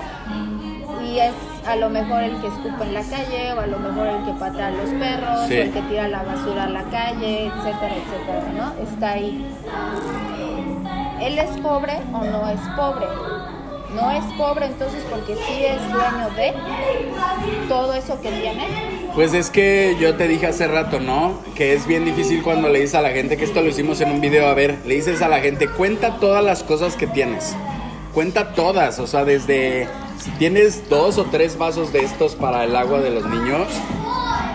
[1.09, 1.33] y es
[1.67, 4.33] a lo mejor el que escupe en la calle o a lo mejor el que
[4.39, 5.55] patea a los perros Sí.
[5.59, 8.83] o el que tira la basura a la calle, etcétera, etcétera, ¿no?
[8.83, 9.47] Está ahí.
[11.21, 13.07] ¿Él es pobre o no es pobre?
[13.95, 16.55] No es pobre entonces porque sí es dueño de
[17.69, 18.67] todo eso que tiene.
[19.15, 21.41] Pues es que yo te dije hace rato, ¿no?
[21.55, 24.13] Que es bien difícil cuando le dices a la gente, que esto lo hicimos en
[24.13, 27.57] un video, a ver, le dices a la gente, cuenta todas las cosas que tienes.
[28.13, 29.89] Cuenta todas, o sea, desde
[30.19, 33.69] si tienes dos o tres vasos de estos para el agua de los niños,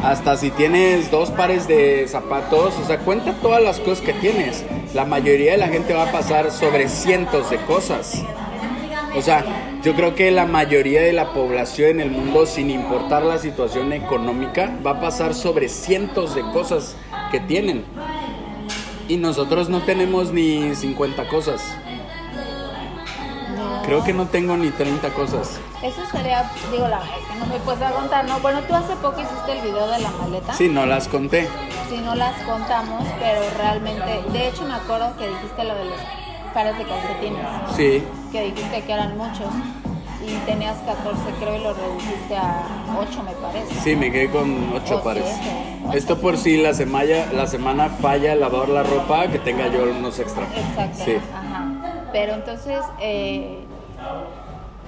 [0.03, 4.63] hasta si tienes dos pares de zapatos, o sea, cuenta todas las cosas que tienes.
[4.93, 8.21] La mayoría de la gente va a pasar sobre cientos de cosas.
[9.15, 9.45] O sea,
[9.83, 13.93] yo creo que la mayoría de la población en el mundo, sin importar la situación
[13.93, 16.95] económica, va a pasar sobre cientos de cosas
[17.31, 17.85] que tienen.
[19.07, 21.61] Y nosotros no tenemos ni 50 cosas.
[23.85, 25.59] Creo que no tengo ni 30 cosas.
[25.83, 28.39] Eso sería, digo, la verdad es que no me puedes contar, ¿no?
[28.39, 30.53] Bueno, tú hace poco hiciste el video de la maleta.
[30.53, 31.47] Sí, no las conté.
[31.89, 35.97] Si no las contamos, pero realmente, de hecho me acuerdo que dijiste lo de los
[36.53, 38.03] pares de calcetines, Sí.
[38.31, 39.47] que dijiste que eran muchos
[40.25, 42.63] y tenías 14 creo y lo redujiste a
[42.97, 43.73] 8 me parece.
[43.83, 45.25] Sí, me quedé con 8 O pares.
[45.27, 45.97] siete.
[45.97, 50.17] Esto por si la semana, la semana falla lavar la ropa, que tenga yo unos
[50.19, 50.45] extra.
[50.55, 51.03] Exacto.
[51.03, 51.17] Sí.
[51.33, 51.65] Ajá.
[52.13, 53.62] Pero entonces, eh,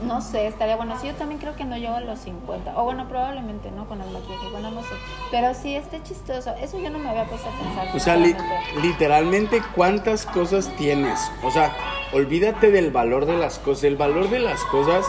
[0.05, 0.95] no sé, estaría bueno.
[0.99, 2.79] Sí, yo también creo que no llego a los 50.
[2.79, 4.89] O bueno, probablemente no con el maquillaje, bueno, no sé.
[5.31, 6.53] Pero sí, esté chistoso.
[6.61, 7.95] Eso yo no me había puesto a pensar.
[7.95, 8.35] O sea, li-
[8.81, 11.19] literalmente, ¿cuántas cosas tienes?
[11.43, 11.71] O sea,
[12.13, 13.85] olvídate del valor de las cosas.
[13.85, 15.05] El valor de las cosas,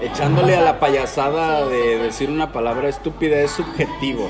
[0.00, 2.02] echándole a la payasada Sí, sí, de sí.
[2.02, 4.28] decir una palabra estúpida, es subjetivo.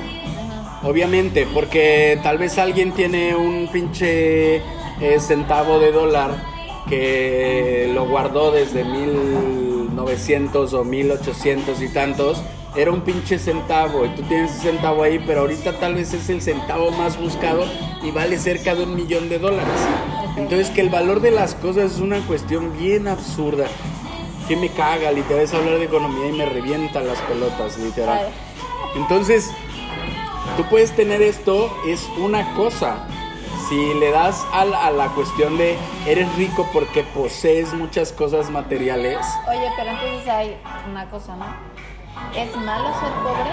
[0.82, 6.30] Obviamente, porque tal vez alguien tiene un pinche eh, centavo de dólar
[6.88, 12.42] que lo guardó desde 1900 o 1800 y tantos,
[12.76, 16.28] era un pinche centavo y tú tienes ese centavo ahí, pero ahorita tal vez es
[16.28, 17.64] el centavo más buscado
[18.02, 19.66] y vale cerca de un millón de dólares.
[20.36, 23.66] Entonces que el valor de las cosas es una cuestión bien absurda.
[24.46, 28.28] Que me caga, literal, es hablar de economía y me revienta las pelotas, literal.
[28.94, 29.50] Entonces,
[30.56, 33.08] tú puedes tener esto, es una cosa.
[33.68, 35.76] Si le das a la, a la cuestión de
[36.06, 40.56] eres rico porque posees muchas cosas materiales, Oye, pero entonces hay
[40.88, 41.46] una cosa, ¿no?
[42.34, 43.50] ¿Es malo ser pobre?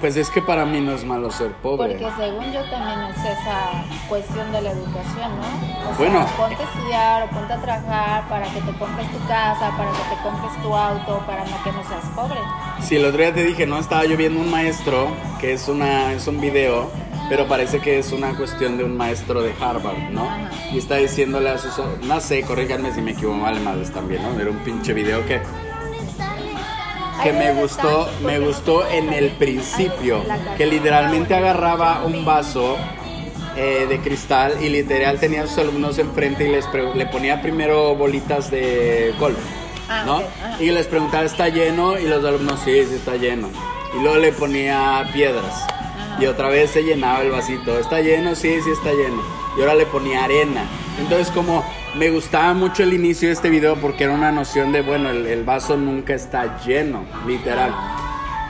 [0.00, 1.94] pues es que para mí no es malo ser pobre.
[1.94, 5.90] Porque según yo también es esa cuestión de la educación, ¿no?
[5.90, 6.26] O sea, Bueno.
[6.36, 10.14] ponte a estudiar o ponte a trabajar para que te compres tu casa, para que
[10.14, 12.38] te compres tu auto, para no que no seas pobre.
[12.82, 15.08] Sí, el otro día te dije, no, estaba yo viendo un maestro,
[15.40, 16.90] que es, una, es un video,
[17.28, 20.24] pero parece que es una cuestión de un maestro de Harvard, ¿no?
[20.24, 20.50] Ajá.
[20.72, 21.72] Y está diciéndole a sus...
[22.02, 24.40] No sé, corríganme si me equivoco, vale madres también, ¿no?
[24.40, 25.40] Era un pinche video que,
[27.22, 30.22] que me gustó, me gustó en el principio,
[30.56, 32.76] que literalmente agarraba un vaso
[33.56, 37.94] eh, de cristal y literal tenía a sus alumnos enfrente y les le ponía primero
[37.94, 39.38] bolitas de golf,
[39.88, 40.22] Ah, ¿no?
[40.58, 41.98] Y les preguntaba, ¿está lleno?
[41.98, 43.48] Y los alumnos, sí, sí está lleno.
[43.96, 45.64] Y luego le ponía piedras.
[46.18, 47.78] Y otra vez se llenaba el vasito.
[47.78, 48.34] ¿Está lleno?
[48.34, 49.22] Sí, sí está lleno.
[49.56, 50.64] Y ahora le ponía arena.
[50.98, 54.82] Entonces como me gustaba mucho el inicio de este video porque era una noción de,
[54.82, 57.74] bueno, el, el vaso nunca está lleno, literal.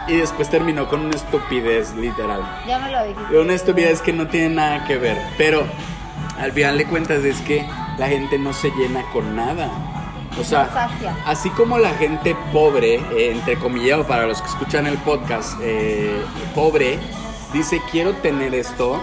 [0.09, 2.41] Y después terminó con una estupidez, literal.
[2.67, 3.39] Ya me lo dijiste.
[3.39, 5.19] Una estupidez que no tiene nada que ver.
[5.37, 5.65] Pero
[6.39, 7.67] al final de cuentas es que
[7.99, 9.69] la gente no se llena con nada.
[10.39, 10.91] O sea,
[11.25, 16.21] así como la gente pobre, eh, entre comillas, para los que escuchan el podcast, eh,
[16.55, 16.99] pobre,
[17.53, 19.01] dice quiero tener esto,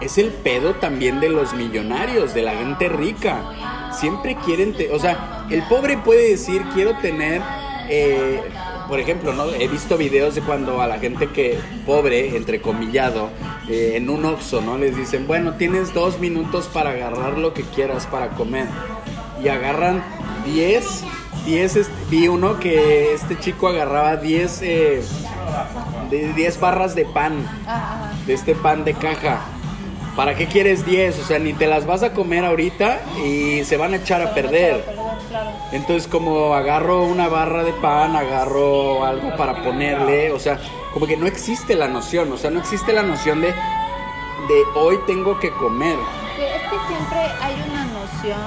[0.00, 3.90] es el pedo también de los millonarios, de la gente rica.
[3.92, 7.40] Siempre quieren, te- o sea, el pobre puede decir quiero tener,
[7.88, 8.40] eh,
[8.88, 9.46] por ejemplo, ¿no?
[9.52, 13.30] He visto videos de cuando a la gente que pobre, entre comillado,
[13.68, 14.76] eh, en un Oxxo, ¿no?
[14.76, 18.66] Les dicen, bueno, tienes dos minutos para agarrar lo que quieras para comer.
[19.42, 20.02] Y agarran
[20.46, 21.04] 10,
[21.46, 25.02] 10, este, vi uno que este chico agarraba 10, eh,
[26.10, 29.40] de 10 barras de pan Ah, de este pan de caja.
[30.16, 31.20] ¿Para qué quieres 10?
[31.20, 34.34] O sea, ni te las vas a comer ahorita y se van a echar a
[34.34, 34.84] perder.
[35.72, 40.58] Entonces, como agarro una barra de pan, agarro algo para ponerle, o sea,
[40.92, 44.98] como que no existe la noción, o sea, no existe la noción de, de hoy
[45.06, 45.96] tengo que comer.
[46.38, 48.40] Es que siempre hay una noción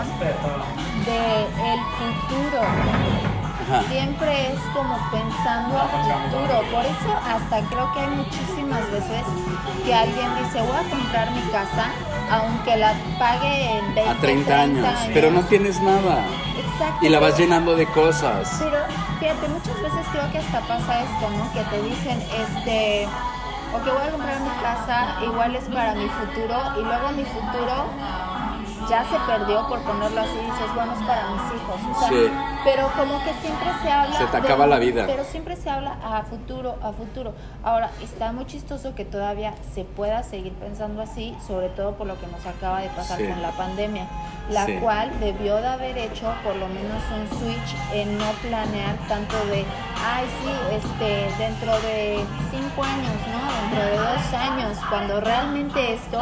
[1.06, 2.62] de el futuro.
[3.68, 3.84] Ajá.
[3.90, 6.62] Siempre es como pensando a futuro.
[6.72, 9.24] Por eso hasta creo que hay muchísimas veces
[9.84, 11.92] que alguien dice voy a comprar mi casa
[12.30, 16.26] aunque la pague en 20, A 30 años, pero no tienes nada.
[16.58, 17.06] Exacto.
[17.06, 18.58] Y la vas llenando de cosas.
[18.60, 18.78] Pero
[19.20, 21.52] fíjate, muchas veces creo que hasta pasa esto, ¿no?
[21.54, 23.08] Que te dicen, este,
[23.74, 27.86] ok, voy a comprar mi casa, igual es para mi futuro, y luego mi futuro
[28.90, 31.96] ya se perdió, por ponerlo así, dices, bueno, es para mis hijos.
[31.96, 32.32] O sea, Sí.
[32.64, 34.18] pero como que siempre se habla...
[34.18, 35.04] Se te de- acaba la vida.
[35.08, 37.34] Pero siempre se habla a futuro, a futuro.
[37.64, 42.20] Ahora, está muy chistoso que todavía se pueda seguir pensando así, sobre todo por lo
[42.20, 43.28] que nos acaba de pasar Sí.
[43.28, 44.06] con la pandemia,
[44.50, 44.78] la Sí.
[44.82, 49.66] cual debió de haber hecho por lo menos un switch en no planear tanto de,
[50.06, 53.70] ay sí, este, dentro de cinco años, ¿no?
[53.70, 56.22] Dentro de dos años, cuando realmente esto,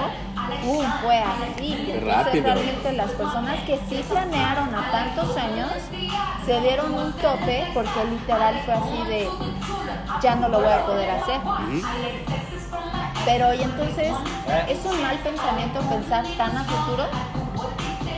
[0.62, 0.86] ¡pum!
[1.02, 1.90] fue así.
[1.90, 5.72] Entonces realmente las personas que sí planearon a tantos años,
[6.46, 9.30] se dieron un tope porque literal fue así de,
[10.22, 11.40] ya no lo voy a poder hacer.
[13.26, 14.14] Pero y entonces,
[14.68, 17.06] ¿es un mal pensamiento pensar tan a futuro?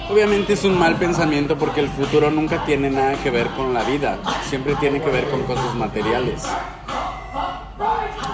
[0.10, 3.84] Obviamente es un mal pensamiento porque el futuro nunca tiene nada que ver con la
[3.84, 4.17] vida,
[4.48, 6.43] siempre tiene que ver con cosas materiales.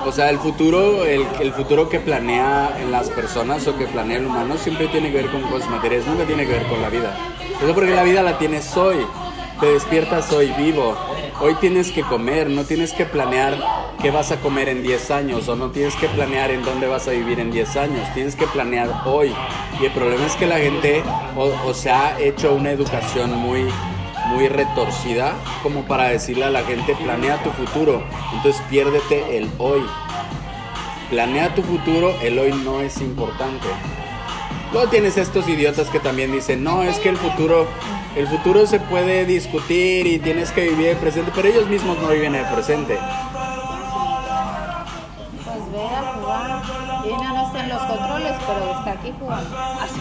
[0.06, 4.26] O sea, el futuro, el, futuro que planea en las personas o que planea el
[4.26, 7.16] humano siempre tiene que ver con cosas materiales, nunca tiene que ver con la vida.
[7.62, 8.98] Eso porque la vida la tienes hoy,
[9.60, 10.98] te despiertas hoy vivo,
[11.40, 13.58] hoy tienes que comer, no tienes que planear
[14.02, 17.08] qué vas a comer en 10 años o no tienes que planear en dónde vas
[17.08, 19.32] a vivir en 10 años, tienes que planear hoy.
[19.80, 21.04] Y el problema es que la gente
[21.38, 23.68] o, o se ha hecho una educación muy
[24.32, 29.82] muy retorcida como para decirle a la gente planea tu futuro, entonces piérdete el hoy.
[31.10, 33.68] Planea tu futuro, el hoy no es importante.
[34.72, 37.68] Luego tienes estos idiotas que también dicen, no, es que el futuro,
[38.16, 42.08] el futuro se puede discutir y tienes que vivir el presente, pero ellos mismos no
[42.08, 42.98] viven el presente.
[45.44, 46.62] Pues ve a jugar.
[47.04, 49.58] Y no, no está en los controles, pero está aquí jugando.
[49.58, 50.00] Así.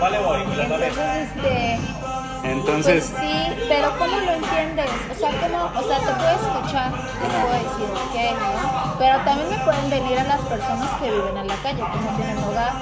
[0.00, 0.40] Vale, voy.
[0.62, 2.07] Entonces, este...
[2.48, 4.90] Entonces, Pues sí, pero ¿cómo lo entiendes?
[5.10, 5.64] O sea, ¿cómo?
[5.78, 8.94] O sea, te puedo escuchar, te puedo decir, ok, ¿no?
[8.98, 12.16] Pero también me pueden venir a las personas que viven en la calle, que no
[12.16, 12.72] tienen hogar.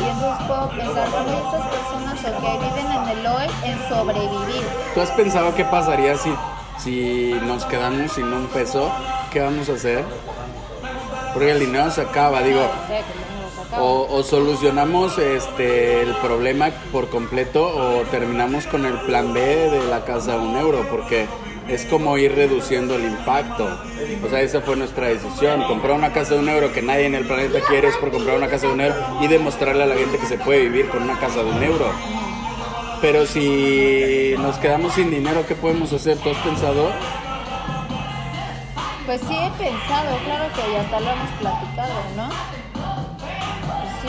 [0.00, 4.64] Y entonces puedo pensar, bueno, estas personas, ok, viven en el hoy, en sobrevivir.
[4.94, 6.32] ¿tú has pensado qué pasaría si,
[6.78, 8.90] si nos quedamos sin un peso?
[9.30, 10.04] ¿Qué vamos a hacer?
[11.34, 12.60] Porque el dinero se acaba, digo.
[12.60, 13.37] No no.
[13.76, 20.04] O, solucionamos este el problema por completo o terminamos con el plan B de la
[20.04, 21.26] casa a un euro, porque
[21.68, 23.68] es como ir reduciendo el impacto.
[24.24, 25.64] O sea, esa fue nuestra decisión.
[25.64, 28.36] Comprar una casa de un euro que nadie en el planeta quiere es por comprar
[28.36, 31.02] una casa de un euro y demostrarle a la gente que se puede vivir con
[31.02, 31.92] una casa de un euro.
[33.00, 36.16] Pero si nos quedamos sin dinero, ¿qué podemos hacer?
[36.18, 36.90] ¿Tú has pensado?
[39.06, 42.28] Pues sí he pensado, claro que ya hasta lo hemos platicado, ¿no?
[44.02, 44.08] Sí,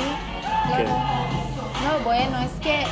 [0.67, 0.89] claro.
[0.89, 2.83] No, bueno, es que,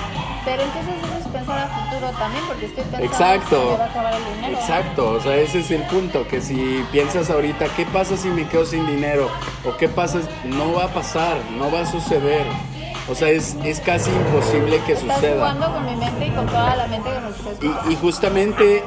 [0.46, 3.62] pero entonces eso es pensar a futuro también, porque estoy pensando Exacto.
[3.62, 4.58] si me va a acabar el dinero.
[4.60, 8.48] Exacto, o sea, ese es el punto, que si piensas ahorita, ¿qué pasa si me
[8.48, 9.30] quedo sin dinero?
[9.66, 10.20] ¿O qué pasa?
[10.46, 12.46] No va a pasar, no va a suceder.
[13.10, 15.36] O sea, es, es casi imposible que Estás suceda.
[15.36, 17.90] jugando con mi mente y con toda la mente que nos.
[17.90, 18.84] Y, y justamente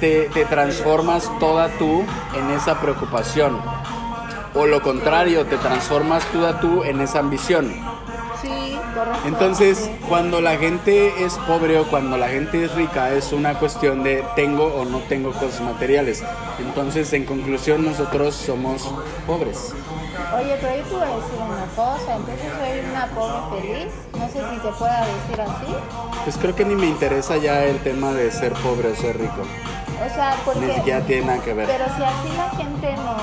[0.00, 2.04] te, te transformas toda tú
[2.36, 3.60] en esa preocupación.
[4.58, 7.72] O lo contrario, te transformas toda tú en esa ambición.
[8.42, 9.28] Sí, correcto.
[9.28, 14.02] Entonces, cuando la gente es pobre o cuando la gente es rica, es una cuestión
[14.02, 16.24] de tengo o no tengo cosas materiales.
[16.58, 18.92] Entonces, en conclusión, nosotros somos
[19.28, 19.74] pobres.
[20.36, 24.26] Oye, pero yo te voy a decir una cosa, entonces soy una pobre feliz, no
[24.26, 25.74] sé si se pueda decir así.
[26.24, 29.42] Pues creo que ni me interesa ya el tema de ser pobre o ser rico.
[30.04, 30.66] O sea, porque...
[30.66, 31.66] Ni siquiera tiene nada que ver.
[31.66, 33.22] Pero si así la gente nos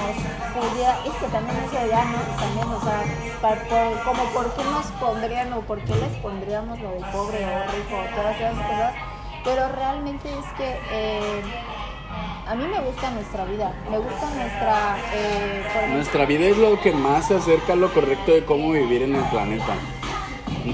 [0.53, 2.17] pudiera, es que también eso ya, ¿no?
[2.37, 3.01] También, o sea,
[3.41, 7.71] por- como por qué nos pondrían o por qué les pondríamos lo de pobre o
[7.71, 8.93] rico o todas esas cosas,
[9.43, 11.41] pero realmente es que eh,
[12.47, 16.79] a mí me gusta nuestra vida, me gusta nuestra, eh, ejemplo, Nuestra vida es lo
[16.81, 19.73] que más se acerca a lo correcto de cómo vivir en el planeta.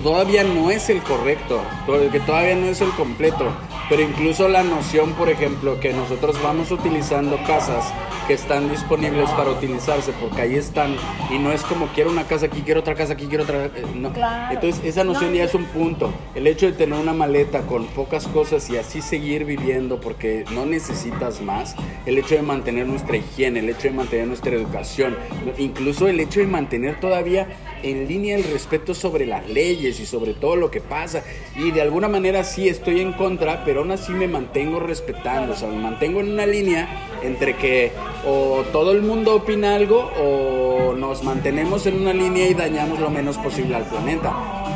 [0.03, 3.51] Todavía no es el correcto, to- que todavía no es el completo,
[3.91, 7.93] pero incluso la noción, por ejemplo, que nosotros vamos utilizando casas
[8.25, 10.95] que están disponibles para utilizarse, porque ahí están,
[11.29, 13.65] y no es como quiero una casa aquí, quiero otra casa aquí, quiero otra...
[13.65, 14.13] eh, no.
[14.13, 14.53] Claro.
[14.53, 16.13] Entonces esa noción No, ya es un punto.
[16.35, 20.65] El hecho de tener una maleta con pocas cosas y así seguir viviendo porque no
[20.65, 21.75] necesitas más,
[22.05, 25.17] el hecho de mantener nuestra higiene, el hecho de mantener nuestra educación,
[25.57, 27.49] incluso el hecho de mantener todavía
[27.83, 31.23] en línea el respeto sobre las leyes y sobre todo lo que pasa.
[31.55, 35.55] Y de alguna manera sí estoy en contra, pero aún así me mantengo respetando, o
[35.55, 36.87] sea, me mantengo en una línea
[37.23, 37.91] entre que
[38.25, 43.09] o todo el mundo opina algo o nos mantenemos en una línea y dañamos lo
[43.09, 44.31] menos posible al planeta.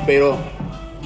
[0.06, 0.38] Pero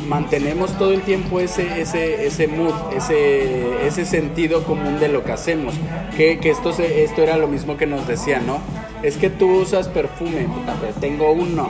[0.08, 5.32] mantenemos todo el tiempo ese, ese, ese mood, ese, ese sentido común de lo que
[5.34, 5.74] hacemos.
[6.18, 8.60] Que, que esto, se- esto era lo mismo que nos decía, ¿no?
[9.04, 11.70] Es que tú usas perfume, puta, pero tengo uno.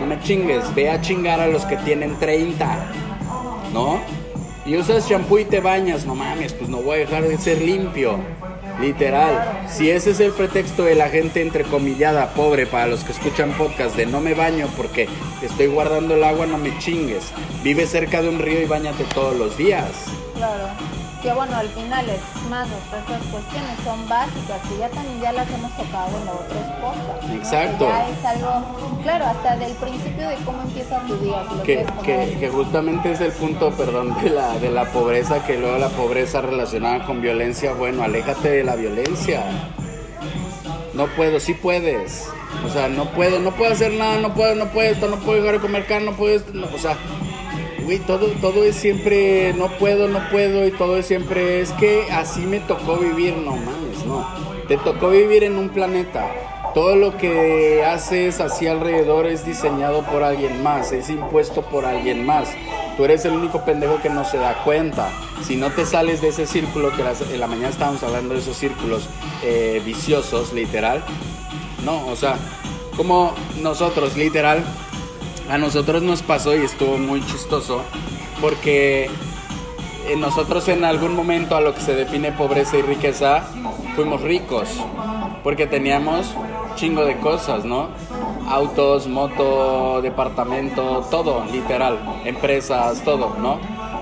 [0.00, 2.92] No me chingues, ve a chingar a los que tienen 30,
[3.72, 4.00] ¿no?
[4.66, 7.62] Y usas shampoo y te bañas, no mames, pues no voy a dejar de ser
[7.62, 8.18] limpio.
[8.80, 13.52] Literal, si ese es el pretexto de la gente entrecomillada pobre para los que escuchan
[13.52, 15.08] podcast de no me baño porque
[15.40, 17.32] estoy guardando el agua, no me chingues.
[17.62, 19.90] Vive cerca de un río y bañate todos los días.
[20.34, 21.05] Claro.
[21.22, 25.50] Que bueno, al final es más, estas cuestiones son básicas, que ya también ya las
[25.50, 27.34] hemos tocado en otros podcasts.
[27.34, 27.88] Exacto.
[27.88, 31.42] Ya es algo, claro, hasta del principio de cómo empieza tu día.
[31.48, 35.78] si lo Que, justamente es el punto, perdón, de la, de la pobreza, que luego
[35.78, 39.42] la pobreza relacionada con violencia, bueno, aléjate de la violencia.
[40.94, 42.28] No puedo, sí puedes.
[42.64, 45.40] O sea, no puedo, no puedo hacer nada, no puedo, no puedo esto, no puedo
[45.40, 46.96] dejar de comer carne, no puedo esto, no, o sea,
[47.86, 52.10] güey, todo, todo es siempre, no puedo, no puedo, y todo es siempre, es que
[52.10, 54.26] así me tocó vivir, no mames, no.
[54.68, 56.28] Te tocó vivir en un planeta.
[56.74, 62.26] Todo lo que haces así alrededor es diseñado por alguien más, es impuesto por alguien
[62.26, 62.48] más.
[62.96, 65.08] Tú eres el único pendejo que no se da cuenta.
[65.42, 68.56] Si no te sales de ese círculo, que en la mañana estábamos hablando de esos
[68.56, 69.08] círculos
[69.42, 71.02] eh, viciosos, literal.
[71.84, 72.36] No, o sea,
[72.96, 73.32] como
[73.62, 74.64] nosotros, literal,
[75.48, 77.82] a nosotros nos pasó y estuvo muy chistoso
[78.40, 79.04] porque
[80.08, 83.44] eh, nosotros en algún momento a lo que se define pobreza y riqueza
[83.94, 84.68] fuimos ricos
[85.42, 86.34] porque teníamos
[86.74, 87.88] chingo de cosas, ¿no?
[88.48, 93.58] Autos, moto, departamento, todo, literal, empresas, todo, ¿no?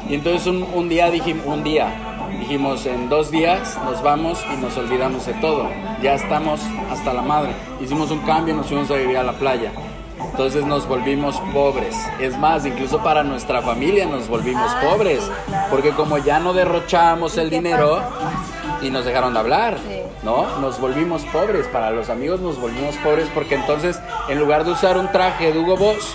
[0.08, 1.94] Y entonces un, día dijimos, un día,
[2.38, 5.68] dijimos en dos días nos vamos y nos olvidamos de todo.
[6.02, 7.52] Ya estamos hasta la madre.
[7.80, 9.72] Hicimos un cambio, nos fuimos a vivir a la playa.
[10.30, 11.94] Entonces nos volvimos pobres.
[12.18, 15.22] Es más, incluso para nuestra familia nos volvimos Ah, pobres.
[15.22, 15.66] sí, claro.
[15.70, 18.02] Porque como ya no derrochamos ¿Y el dinero
[18.82, 20.00] y nos dejaron de hablar, Sí.
[20.22, 20.46] ¿no?
[20.60, 21.66] Nos volvimos pobres.
[21.68, 25.58] Para los amigos nos volvimos pobres porque entonces en lugar de usar un traje de
[25.58, 26.14] Hugo Boss,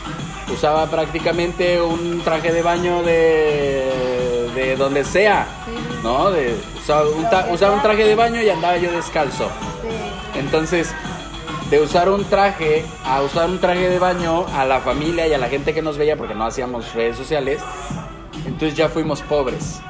[0.53, 5.99] usaba prácticamente un traje de baño de, de donde sea, Sí.
[6.03, 6.31] ¿no?
[6.31, 9.47] De, usaba, un usaba un traje de baño y andaba yo descalzo.
[10.35, 10.93] Entonces,
[11.69, 15.37] de usar un traje a usar un traje de baño a la familia y a
[15.37, 17.61] la gente que nos veía, porque no hacíamos redes sociales,
[18.45, 19.81] entonces ya fuimos pobres.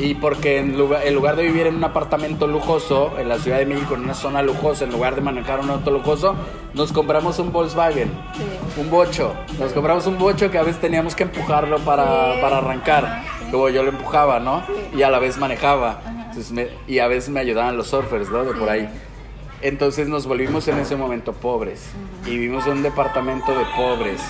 [0.00, 3.58] Y porque en lugar, en lugar de vivir en un apartamento lujoso en la Ciudad
[3.58, 6.36] de México, en una zona lujosa, en lugar de manejar un auto lujoso,
[6.74, 8.80] nos compramos un Volkswagen, Sí.
[8.80, 9.34] un bocho.
[9.58, 12.40] Nos compramos un bocho que a veces teníamos que empujarlo para, Sí.
[12.40, 13.22] para arrancar.
[13.50, 14.62] Como yo lo empujaba, ¿no?
[14.68, 14.98] Sí.
[14.98, 16.00] Y a la vez manejaba.
[16.06, 18.44] Entonces me- y a veces me ayudaban los surfers, ¿no?
[18.44, 18.88] De por ahí.
[19.60, 21.90] Entonces nos volvimos en ese momento pobres
[22.24, 24.20] y vivimos en un departamento de pobres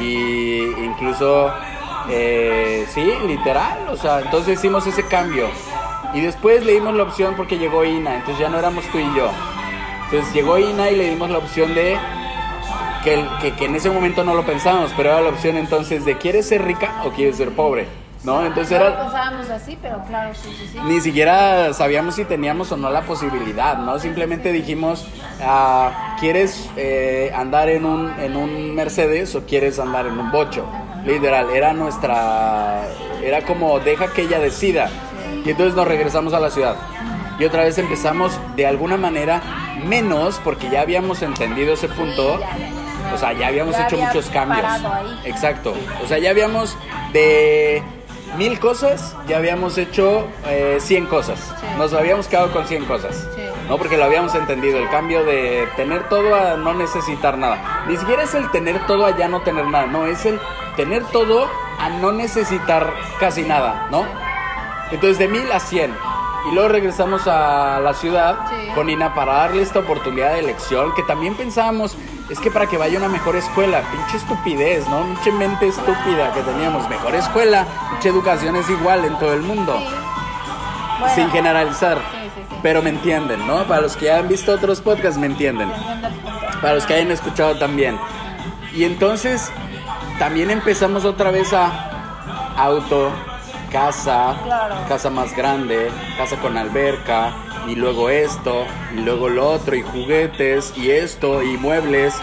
[0.00, 1.52] y incluso,
[2.10, 5.46] eh, sí, literal, o sea, entonces hicimos ese cambio
[6.14, 9.16] y después le dimos la opción porque llegó Ina, entonces ya no éramos tú y
[9.16, 9.30] yo.
[10.06, 11.96] Entonces llegó Ina y le dimos la opción de
[13.04, 16.18] que, que, que en ese momento no lo pensábamos, pero era la opción entonces de
[16.18, 18.01] ¿quieres ser rica o quieres ser pobre?
[18.24, 18.44] ¿No?
[18.46, 19.54] Entonces No era...
[19.56, 20.78] así, pero claro, sí, sí, sí.
[20.84, 23.98] Ni siquiera sabíamos si teníamos o no la posibilidad, ¿no?
[23.98, 25.06] Simplemente dijimos,
[25.44, 30.64] ah, ¿quieres eh, andar en un, en un Mercedes o quieres andar en un bocho?
[31.04, 32.82] Literal, era nuestra...
[33.24, 34.88] Era como, deja que ella decida.
[35.44, 36.76] Y entonces nos regresamos a la ciudad.
[37.40, 39.42] Y otra vez empezamos de alguna manera
[39.84, 42.38] menos, porque ya habíamos entendido ese punto.
[43.12, 44.64] O sea, ya habíamos Ya hecho había muchos cambios.
[44.64, 45.18] ahí.
[45.24, 45.74] Exacto.
[46.04, 46.76] O sea, ya habíamos
[47.12, 47.82] de
[48.36, 51.54] mil cosas, ya habíamos hecho eh, 100 cosas.
[51.60, 51.66] Sí.
[51.76, 53.28] Nos habíamos quedado con 100 cosas.
[53.34, 53.42] Sí.
[53.68, 54.78] No, porque lo habíamos entendido.
[54.78, 57.84] El cambio de tener todo a no necesitar nada.
[57.88, 59.86] Ni siquiera es el tener todo a ya no tener nada.
[59.86, 60.38] No, es el
[60.76, 64.04] tener todo a no necesitar casi nada, ¿no?
[64.90, 65.92] Entonces de mil a 100.
[66.50, 68.68] Y luego regresamos a la ciudad Sí.
[68.74, 71.96] con Ina para darle esta oportunidad de elección que también pensábamos,
[72.30, 75.02] es que para que vaya a una mejor escuela, pinche estupidez, ¿no?
[75.04, 79.76] Pinche mente estúpida que teníamos, mejor escuela, pinche educación es igual en todo el mundo,
[79.78, 79.94] Sí.
[81.00, 81.98] Bueno, sin generalizar.
[81.98, 82.56] Sí.
[82.62, 83.64] Pero me entienden, ¿no?
[83.64, 85.72] Para los que ya han visto otros podcasts me entienden.
[86.60, 87.98] Para los que hayan escuchado también.
[88.74, 89.50] Y entonces
[90.18, 91.90] también empezamos otra vez a
[92.56, 93.10] auto,
[93.72, 94.76] casa, Claro.
[94.88, 97.32] casa más grande, casa con alberca,
[97.66, 98.64] y luego esto,
[98.94, 102.14] y luego lo otro, y juguetes, y esto, y muebles.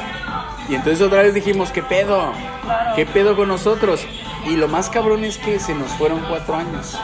[0.69, 2.31] Y entonces otra vez dijimos, ¿qué pedo?
[2.63, 2.95] Claro.
[2.95, 4.05] ¿Qué pedo con nosotros?
[4.45, 6.97] Y lo más cabrón es que se nos fueron cuatro años.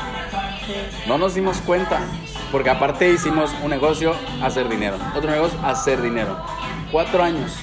[1.07, 1.99] No nos dimos cuenta,
[2.51, 4.97] porque aparte hicimos un negocio, hacer dinero.
[5.15, 6.37] Otro negocio, hacer dinero.
[6.91, 7.55] Cuatro años.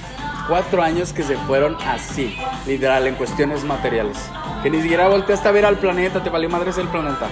[0.47, 4.17] Cuatro años que se fueron así, literal, en cuestiones materiales.
[4.63, 7.27] Que ni siquiera volteaste a ver al planeta, te valió madres el planeta.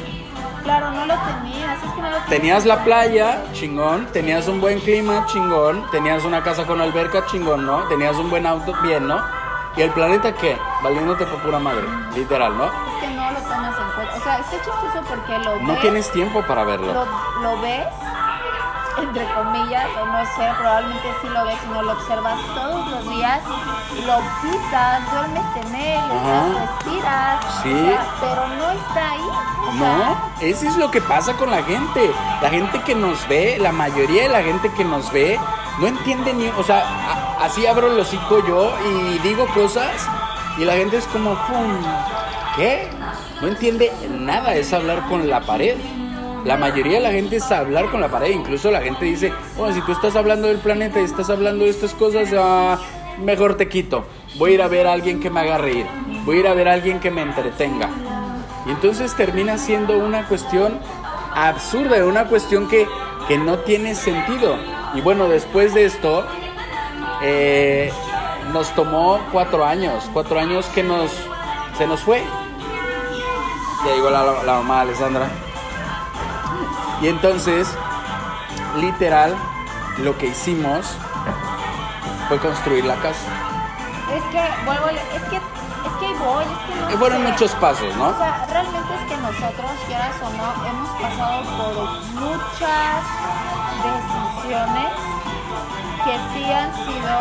[0.63, 2.29] Claro, no lo tenías, es que no lo tenías.
[2.29, 4.05] Tenías la playa, chingón.
[4.07, 5.89] Tenías un buen clima, chingón.
[5.91, 7.83] Tenías una casa con alberca, chingón, ¿no?
[7.87, 9.19] Tenías un buen auto, bien, ¿no?
[9.77, 10.57] ¿Y el planeta qué?
[10.83, 11.83] Valiéndote por pura madre,
[12.15, 12.65] literal, ¿no?
[12.65, 12.71] Es
[13.01, 14.15] que no lo tomas en cuenta.
[14.17, 15.63] O sea, está chistoso porque lo ves.
[15.63, 16.93] No tienes tiempo para verlo.
[16.93, 17.05] lo,
[17.41, 17.87] lo ves,
[18.97, 23.09] entre comillas, o no sé, probablemente sí lo ves y no lo observas todos los
[23.09, 23.39] días,
[24.05, 26.01] lo pisas, duermes en él,
[26.59, 27.71] respiras, Sí.
[27.73, 29.19] o sea, pero no está ahí.
[29.21, 32.11] O No, sea, eso es lo que pasa con la gente.
[32.41, 35.39] La gente que nos ve, la mayoría de la gente que nos ve,
[35.79, 39.91] no entiende ni, o sea, a- así abro el hocico yo y digo cosas
[40.57, 41.77] y la gente es como, "Pum,
[42.55, 42.89] ¿qué?
[43.41, 45.77] No entiende nada, es hablar con la pared.
[46.45, 49.75] La mayoría de la gente es hablar con la pared, incluso la gente dice, bueno,
[49.75, 52.79] si tú estás hablando del planeta y estás hablando de estas cosas, ah,
[53.19, 54.05] mejor te quito.
[54.37, 55.85] Voy a ir a ver a alguien que me haga reír,
[56.25, 57.89] voy a ir a ver a alguien que me entretenga.
[58.65, 60.79] Y entonces termina siendo una cuestión
[61.35, 62.87] absurda, una cuestión que,
[63.27, 64.57] que no tiene sentido.
[64.95, 66.25] Y bueno, después de esto,
[67.21, 67.91] eh,
[68.51, 71.11] nos tomó cuatro años, cuatro años que nos,
[71.77, 72.23] se nos fue.
[73.85, 75.29] Ya llegó la, la mamá Alessandra.
[77.01, 77.67] Y entonces,
[78.77, 79.35] literal,
[79.97, 80.85] lo que hicimos
[82.27, 83.27] fue construir la casa.
[84.15, 87.27] es que, vuelvo, es que, es que voy, es que no Y fueron sé.
[87.31, 88.09] muchos pasos, ¿no?
[88.09, 91.75] O sea, realmente es que nosotros, quieras o no, hemos pasado por
[92.21, 93.01] muchas
[93.81, 94.91] decisiones
[96.05, 97.13] que sí han sido,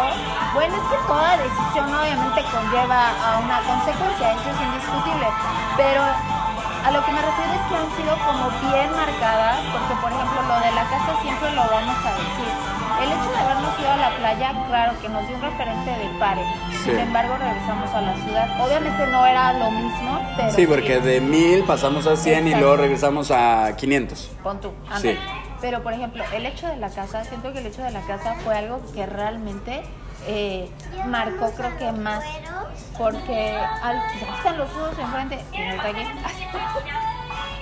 [0.55, 5.29] bueno, es que toda decisión obviamente conlleva a una consecuencia, eso es indiscutible,
[5.77, 6.03] pero
[6.85, 10.43] a lo que me refiero es que han sido como bien marcadas, porque por ejemplo
[10.49, 12.53] lo de la casa siempre lo vamos a decir.
[13.01, 16.19] El hecho de habernos ido a la playa, claro que nos dio un referente de
[16.19, 16.43] pare.
[16.85, 18.61] Sin embargo, regresamos a la ciudad.
[18.61, 20.53] Obviamente no era lo mismo, pero.
[20.53, 24.31] Sí, porque de mil pasamos a 100 y luego regresamos a 500.
[24.43, 25.19] Pon tú, sí.
[25.63, 28.35] Pero, por ejemplo, el hecho de la casa, siento que el hecho de la casa
[28.45, 29.83] fue algo que realmente
[30.27, 30.69] eh,
[31.07, 32.25] marcó, creo que más,
[32.99, 36.07] porque al, ya están los usos enfrente, y no está aquí.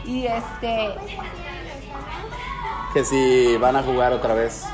[0.04, 0.94] y este.
[2.92, 4.64] Que si van a jugar otra vez.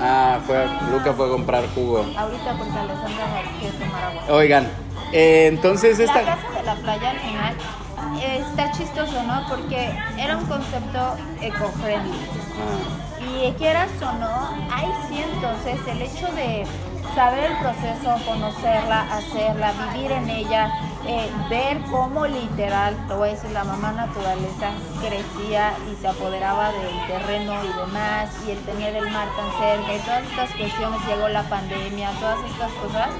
[0.00, 2.04] Ah, fue, Luca fue a comprar jugo.
[2.16, 4.22] Ahorita porque Alessandra quiere tomar agua.
[4.28, 4.70] Oigan,
[5.12, 6.22] eh, entonces esta...
[6.22, 7.54] La casa de la playa al final
[8.22, 9.46] está chistoso, ¿no?
[9.48, 12.18] Porque era un concepto eco-friendly.
[12.18, 13.03] Ah.
[13.42, 16.64] Y quieras o no, hay sí entonces el hecho de
[17.14, 20.70] saber el proceso, conocerla, hacerla, vivir en ella,
[21.06, 24.70] eh, ver cómo literal, te voy la mamá naturaleza
[25.00, 29.94] crecía y se apoderaba del terreno y demás, y el tener el mar tan cerca,
[29.94, 33.10] y todas estas cuestiones, llegó la pandemia, todas estas cosas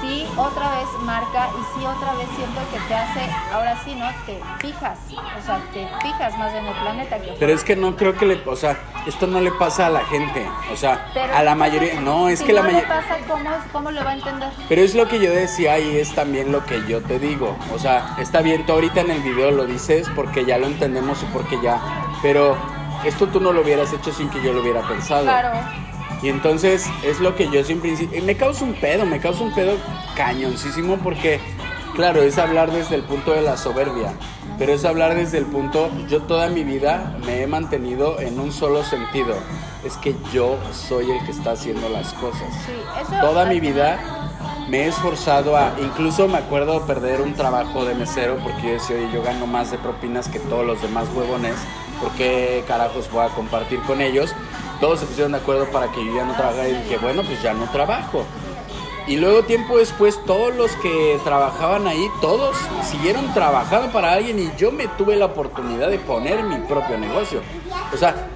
[0.00, 3.20] sí otra vez marca y sí otra vez siento que te hace,
[3.52, 4.06] ahora sí, ¿no?
[4.26, 7.18] Te fijas, o sea, te fijas más en el planeta.
[7.18, 9.90] Que Pero es que no creo que le, o sea, esto no le pasa a
[9.90, 12.88] la gente, o sea, a la mayoría, no, es que la mayoría...
[12.88, 14.50] pasa, ¿cómo, ¿cómo lo va a entender?
[14.68, 17.78] Pero es lo que yo decía y es también lo que yo te digo, o
[17.78, 21.26] sea, está bien, tú ahorita en el video lo dices porque ya lo entendemos y
[21.26, 21.80] porque ya,
[22.22, 22.56] pero
[23.04, 25.22] esto tú no lo hubieras hecho sin que yo lo hubiera pensado.
[25.24, 25.87] Claro.
[26.22, 29.76] Y entonces es lo que yo siempre me causa un pedo, me causa un pedo
[30.16, 31.40] cañoncísimo porque,
[31.94, 34.12] claro, es hablar desde el punto de la soberbia,
[34.58, 38.50] pero es hablar desde el punto, yo toda mi vida me he mantenido en un
[38.50, 39.36] solo sentido,
[39.84, 42.48] es que yo soy el que está haciendo las cosas.
[43.20, 44.18] toda mi vida
[44.68, 48.96] me he esforzado a, incluso me acuerdo perder un trabajo de mesero porque yo decía,
[48.96, 51.54] oye, yo gano más de propinas que todos los demás huevones,
[52.00, 54.34] ¿por qué carajos voy a compartir con ellos?
[54.80, 57.42] todos se pusieron de acuerdo para que yo ya no trabajara y dije, bueno, pues
[57.42, 58.24] ya no trabajo.
[59.06, 64.52] Y luego tiempo después todos los que trabajaban ahí, todos siguieron trabajando para alguien y
[64.58, 67.40] yo me tuve la oportunidad de poner mi propio negocio.
[67.92, 68.28] O sea,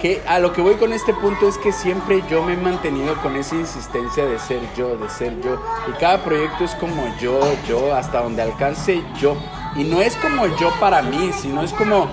[0.00, 3.14] que a lo que voy con este punto es que siempre yo me he mantenido
[3.22, 5.60] con esa insistencia de ser yo, de ser yo.
[5.88, 7.38] Y cada proyecto es como yo,
[7.68, 9.36] yo, hasta donde alcance yo.
[9.76, 12.08] Y no es como yo para mí, sino es como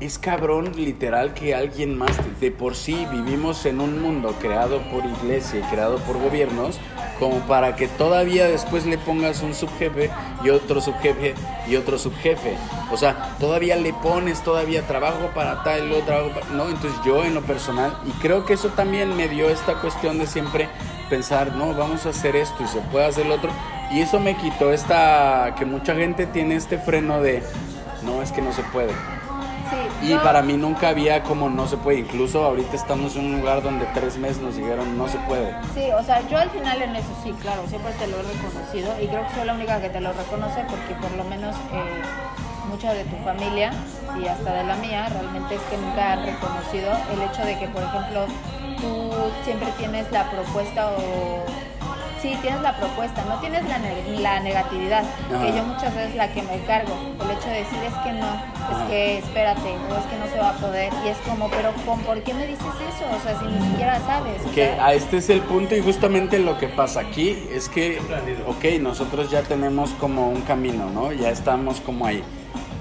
[0.00, 5.04] es cabrón literal que alguien más, de por sí vivimos en un mundo creado por
[5.04, 6.78] iglesia y creado por gobiernos,
[7.18, 10.10] como para que todavía después le pongas un subjefe
[10.42, 11.34] y otro subjefe
[11.68, 12.56] y otro subjefe.
[12.92, 16.46] O sea, todavía le pones todavía trabajo para tal, y trabajo para...
[16.46, 20.18] No, entonces yo en lo personal, y creo que eso también me dio esta cuestión
[20.18, 20.68] de siempre
[21.08, 23.50] pensar, no, vamos a hacer esto y se puede hacer lo otro.
[23.92, 27.42] Y eso me quitó esta, que mucha gente tiene este freno de,
[28.02, 28.92] no, es que no se puede
[30.02, 32.00] y para mí nunca había como no se puede.
[32.00, 35.54] Incluso ahorita estamos en un lugar donde tres meses nos dijeron no se puede.
[35.74, 38.94] Sí, o sea, yo al final en eso sí, claro, siempre te lo he reconocido
[39.00, 42.02] y creo que soy la única que te lo reconoce porque por lo menos eh,
[42.68, 43.72] mucha de tu familia
[44.20, 47.68] y hasta de la mía realmente es que nunca han reconocido el hecho de que,
[47.68, 48.26] por ejemplo,
[48.80, 49.10] tú
[49.44, 51.44] siempre tienes la propuesta o
[52.24, 53.78] sí, tienes la propuesta, no tienes la,
[54.20, 57.94] la negatividad, que yo muchas veces la que me cargo, el hecho de decir es
[58.02, 58.32] que no,
[58.72, 61.72] es que espérate, o es que no se va a poder, y es como, pero
[62.06, 63.04] ¿por qué me dices eso?
[63.14, 64.40] O sea, si ni siquiera sabes.
[64.54, 68.00] Que a este es el punto y justamente lo que pasa aquí es que,
[68.46, 71.12] ok, nosotros ya tenemos como un camino, ¿no?
[71.12, 72.24] Ya estamos como ahí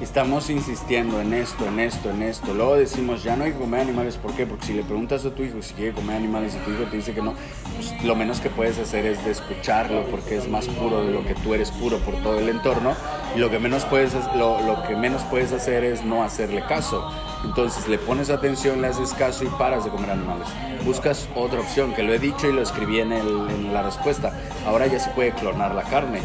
[0.04, 2.54] estamos insistiendo en esto, en esto, en esto.
[2.54, 4.18] Luego decimos, ya no hay que comer animales.
[4.18, 4.45] ¿Por qué?
[4.45, 6.97] Porque si le preguntas a tu hijo si quiere comer animales y tu hijo te
[6.97, 7.34] dice que no,
[7.76, 11.26] pues lo menos que puedes hacer es de escucharlo porque es más puro de lo
[11.26, 12.95] que tú eres puro por todo el entorno.
[13.36, 17.10] Y lo que menos puedes, lo, lo que menos puedes hacer es no hacerle caso.
[17.44, 20.48] Entonces le pones atención, le haces caso y paras de comer animales.
[20.86, 24.34] Buscas otra opción, que lo he dicho y lo escribí en, la respuesta.
[24.66, 26.20] Ahora ya se puede clonar la carne.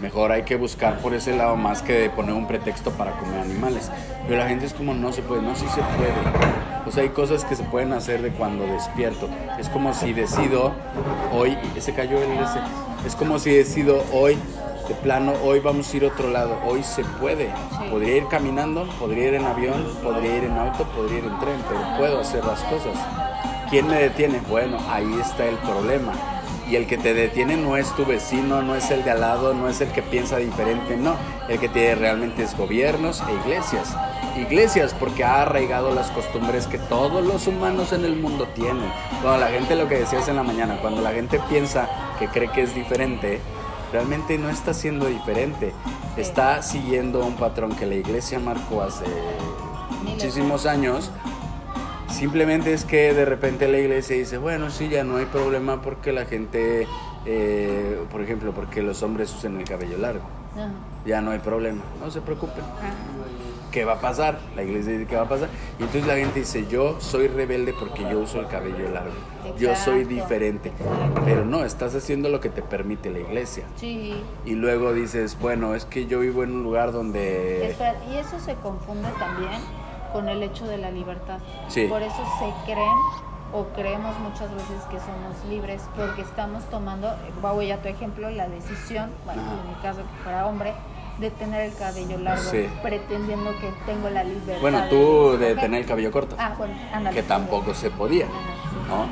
[0.00, 3.40] Mejor hay que buscar por ese lado más que de poner un pretexto para comer
[3.40, 3.90] animales.
[4.26, 6.12] Pero la gente es como no se puede, no, sí se puede.
[6.86, 9.28] O sea, hay cosas que se pueden hacer de cuando despierto.
[9.58, 10.72] Es como si decido
[11.32, 12.58] hoy, se cayó el ese.
[13.06, 14.36] Es como si decido hoy
[14.88, 17.50] de plano, hoy vamos a ir a otro lado, hoy se puede.
[17.90, 21.56] Podría ir caminando, podría ir en avión, podría ir en auto, podría ir en tren,
[21.68, 22.94] pero puedo hacer las cosas.
[23.70, 24.40] ¿Quién me detiene?
[24.48, 26.12] Bueno, ahí está el problema.
[26.68, 29.54] Y el que te detiene no es tu vecino, no es el de al lado,
[29.54, 31.16] no es el que piensa diferente, no.
[31.48, 33.94] El que tiene realmente es gobiernos e iglesias.
[34.36, 38.90] Iglesias porque ha arraigado las costumbres que todos los humanos en el mundo tienen.
[39.22, 42.50] Cuando la gente, lo que decías en la mañana, cuando la gente piensa que cree
[42.50, 43.40] que es diferente,
[43.94, 45.72] realmente no está siendo diferente.
[46.16, 49.06] Está siguiendo un patrón que la iglesia marcó hace
[50.04, 51.10] muchísimos años
[52.14, 56.12] Simplemente es que de repente la iglesia dice, bueno, sí, ya no hay problema porque
[56.12, 56.86] la gente,
[57.26, 60.22] eh, por ejemplo, porque los hombres usen el cabello largo.
[60.54, 60.70] Ajá.
[61.04, 62.62] Ya no hay problema, no se preocupen.
[62.62, 62.94] Ajá.
[63.74, 64.38] ¿Qué va a pasar?
[64.54, 65.48] La iglesia dice que va a pasar.
[65.80, 69.10] Y entonces la gente dice, yo soy rebelde porque yo uso el cabello largo.
[69.58, 70.68] Yo soy Exacto, diferente.
[70.68, 71.22] exacto.
[71.24, 73.64] Pero no, estás haciendo lo que te permite la iglesia.
[73.74, 74.14] Sí.
[74.44, 77.74] Y luego dices, bueno, es que yo vivo en un lugar donde...
[78.12, 79.60] Y eso se confunde también
[80.12, 81.40] con el hecho de la libertad.
[81.66, 81.86] Sí.
[81.88, 82.98] Por eso se creen
[83.52, 87.12] o creemos muchas veces que somos libres porque estamos tomando,
[87.42, 90.74] voy a tu ejemplo, la decisión, bueno, en mi caso que fuera hombre,
[91.18, 92.66] de tener el cabello largo, Sí.
[92.82, 94.60] pretendiendo que tengo la libertad.
[94.60, 96.34] Bueno, tú de tener el cabello corto.
[96.38, 97.14] Ah, bueno, ándale.
[97.16, 98.26] que tampoco se podía.
[98.88, 99.06] ¿no?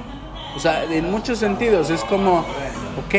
[0.57, 3.14] O sea, en muchos sentidos es como, ok,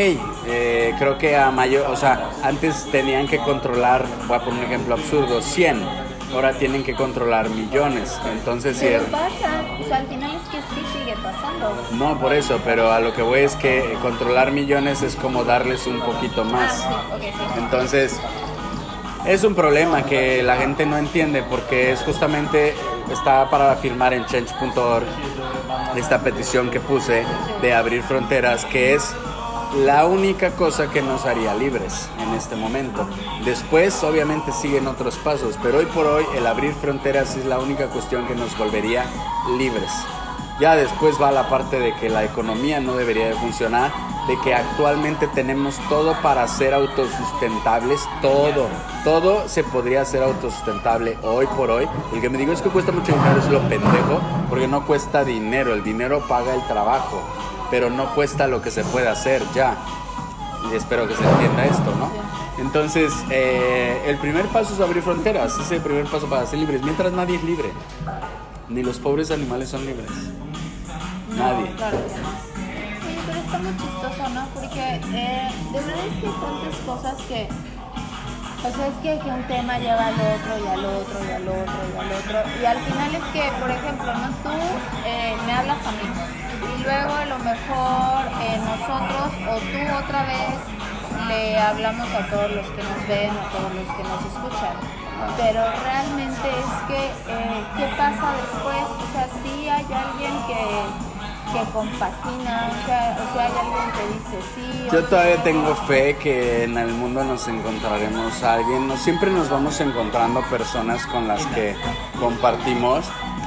[0.46, 4.66] eh, creo que a mayor, o sea, antes tenían que controlar, voy a poner un
[4.66, 5.82] ejemplo absurdo, 100,
[6.34, 10.58] ahora tienen que controlar millones, entonces si el- pasa, o sea, al final es que
[10.58, 11.74] sí sigue pasando.
[11.94, 15.88] no por eso, pero a lo que voy es que controlar millones es como darles
[15.88, 17.60] un poquito más, Ah, sí, ok, sí.
[17.60, 18.20] entonces
[19.26, 22.74] es un problema que la gente no entiende porque es justamente,
[23.12, 25.06] está para firmar en change.org
[25.96, 27.24] esta petición que puse
[27.62, 29.14] de abrir fronteras, que es
[29.86, 33.08] la única cosa que nos haría libres en este momento.
[33.46, 37.88] Después, obviamente, siguen otros pasos, pero hoy por hoy el abrir fronteras es la única
[37.88, 39.06] cuestión que nos volvería
[39.58, 39.92] libres.
[40.60, 43.92] Ya después va la parte de que la economía no debería de funcionar,
[44.28, 48.68] de que actualmente tenemos todo para ser autosustentables, todo,
[49.04, 51.88] todo se podría ser autosustentable hoy por hoy.
[52.14, 55.24] El que me digo es que cuesta mucho dinero es lo pendejo, porque no cuesta
[55.26, 57.22] dinero, el dinero paga el trabajo,
[57.70, 59.76] pero no cuesta lo que se puede hacer ya.
[60.72, 62.10] Y espero que se entienda esto, ¿no?
[62.58, 66.82] Entonces, eh, el primer paso es abrir fronteras, es el primer paso para ser libres,
[66.82, 67.72] mientras nadie es libre,
[68.70, 70.10] ni los pobres animales son libres.
[71.36, 71.74] Nadie.
[73.54, 74.48] Está muy chistoso, ¿no?
[74.54, 77.48] Porque eh, de verdad es que hay tantas cosas que.
[78.64, 81.48] O sea, es que, que un tema lleva al otro y al otro y al
[81.48, 82.38] otro y al otro.
[82.62, 84.28] Y al final es que, por ejemplo, ¿no?
[84.42, 84.58] Tú
[85.06, 86.08] eh, me hablas a mí.
[86.64, 90.58] Y luego a lo mejor eh, nosotros o tú otra vez
[91.28, 94.76] le hablamos a todos los que nos ven, a todos los que nos escuchan.
[95.38, 97.02] Pero realmente es que,
[97.78, 98.86] ¿qué pasa después?
[98.98, 101.13] O sea, sí hay alguien que,
[101.54, 104.88] que compagina, o sea, o sea, hay alguien que dice sí.
[104.92, 109.50] Yo todavía tengo fe que en el mundo nos encontraremos a alguien, no siempre nos
[109.50, 111.76] vamos encontrando personas con las que
[112.20, 113.06] compartimos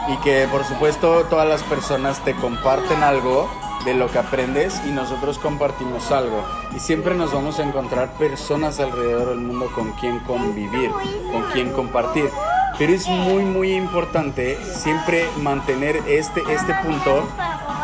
[0.09, 3.51] y que por supuesto todas las personas te comparten algo
[3.85, 6.45] de lo que aprendes y nosotros compartimos algo
[6.75, 10.91] y siempre nos vamos a encontrar personas alrededor del mundo con quien convivir,
[11.33, 12.31] con quien compartir.
[12.79, 17.27] Pero es muy muy importante siempre mantener este este punto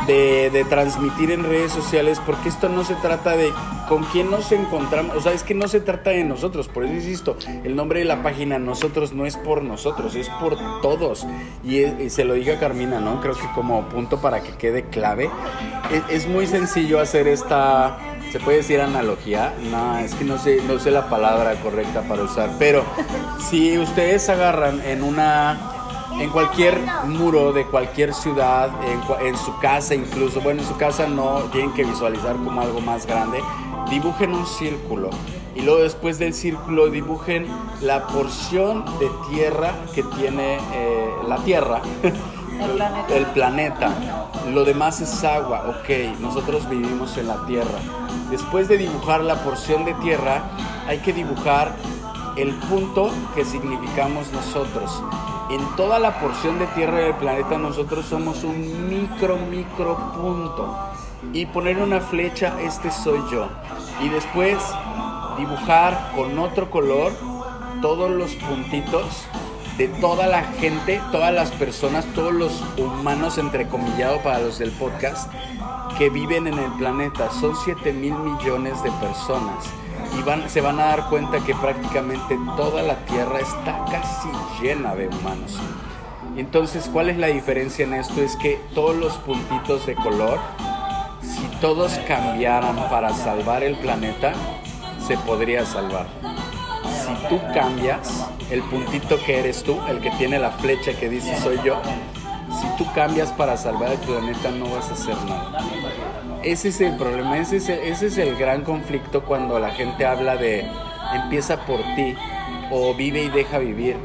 [0.06, 3.52] de, transmitir en redes sociales, porque esto no se trata de
[3.88, 6.94] con quién nos encontramos, o sea, es que no se trata de nosotros, por eso
[6.94, 11.26] insisto, el nombre de la página nosotros no es por nosotros, es por todos.
[11.64, 13.20] Y, se lo dije a Carmina, ¿no?
[13.20, 15.30] Creo que como punto para que quede clave,
[15.90, 17.98] es, es muy sencillo hacer esta,
[18.30, 19.52] ¿se puede decir analogía?
[19.70, 22.84] No, es que no sé, no sé la palabra correcta para usar, pero
[23.50, 25.81] si ustedes agarran en una
[26.20, 28.70] en cualquier muro de cualquier ciudad,
[29.20, 33.06] en, su casa incluso, bueno, en su casa no tienen que visualizar como algo más
[33.06, 33.42] grande,
[33.90, 35.10] dibujen un círculo
[35.54, 37.46] y luego después del círculo dibujen
[37.80, 41.82] la porción de tierra que tiene eh, la Tierra.
[42.52, 43.16] El planeta.
[43.16, 43.90] El planeta.
[44.52, 47.78] Lo demás es agua, ok, nosotros vivimos en la Tierra.
[48.30, 50.42] Después de dibujar la porción de tierra,
[50.86, 51.74] hay que dibujar
[52.36, 55.02] el punto que significamos nosotros.
[55.50, 60.74] En toda la porción de tierra del planeta nosotros somos un micro, micro punto.
[61.32, 63.48] Y poner una flecha, este soy yo.
[64.00, 64.58] Y después
[65.38, 67.12] dibujar con otro color
[67.80, 69.26] todos los puntitos
[69.76, 75.30] de toda la gente, todas las personas, todos los humanos, entrecomillado para los del podcast,
[75.98, 77.30] que viven en el planeta.
[77.30, 79.81] Son 7 mil millones de personas.
[80.18, 84.28] Y se van a dar cuenta que prácticamente toda la Tierra está casi
[84.60, 85.58] llena de humanos.
[86.36, 88.22] Entonces, ¿cuál es la diferencia en esto?
[88.22, 90.38] Es que todos los puntitos de color,
[91.20, 94.32] si todos cambiaran para salvar el planeta,
[95.06, 96.06] se podría salvar.
[97.04, 101.38] Si tú cambias, el puntito que eres tú, el que tiene la flecha que dice
[101.40, 101.80] soy yo,
[102.60, 105.58] si tú cambias para salvar el planeta no vas a hacer nada.
[106.44, 110.04] Ese es el problema, ese es el, ese es el gran conflicto cuando la gente
[110.04, 110.66] habla de
[111.14, 112.16] empieza por ti
[112.70, 113.96] o vive y deja vivir.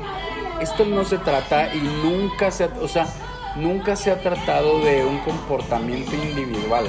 [0.62, 3.08] Esto no se trata y nunca se, o sea,
[3.56, 6.88] nunca se ha tratado de un comportamiento individual.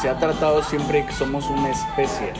[0.00, 2.32] Se ha tratado siempre que somos una especie.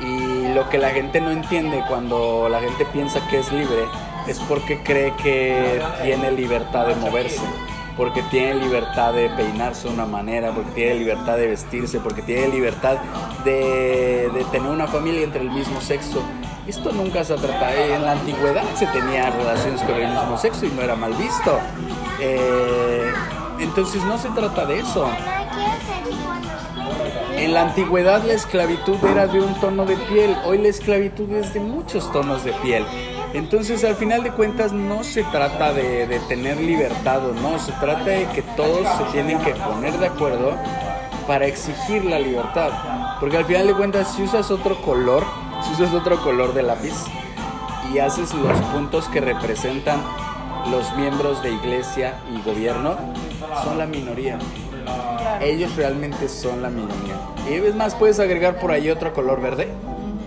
[0.00, 3.84] Y lo que la gente no entiende cuando la gente piensa que es libre
[4.26, 7.42] es porque cree que tiene libertad de moverse,
[8.00, 12.48] porque tiene libertad de peinarse de una manera, porque tiene libertad de vestirse, porque tiene
[12.48, 12.96] libertad
[13.44, 16.22] de, de tener una familia entre el mismo sexo.
[16.66, 17.74] Esto nunca se ha tratado.
[17.76, 21.58] En la antigüedad se tenía relaciones con el mismo sexo y no era mal visto.
[22.20, 23.12] Eh,
[23.58, 25.06] entonces no se trata de eso.
[27.36, 31.52] En la antigüedad la esclavitud era de un tono de piel, hoy la esclavitud es
[31.52, 32.82] de muchos tonos de piel.
[33.32, 37.72] Entonces al final de cuentas no se trata de, de tener libertad o no, se
[37.72, 40.54] trata de que todos se tienen que poner de acuerdo
[41.26, 42.70] para exigir la libertad.
[43.20, 45.24] Porque al final de cuentas si usas otro color,
[45.62, 46.94] si usas otro color de lápiz
[47.94, 50.00] y haces los puntos que representan
[50.70, 52.96] los miembros de iglesia y gobierno,
[53.62, 54.38] son la minoría.
[55.40, 57.14] Ellos realmente son la minoría.
[57.48, 59.68] Y es más, puedes agregar por ahí otro color verde.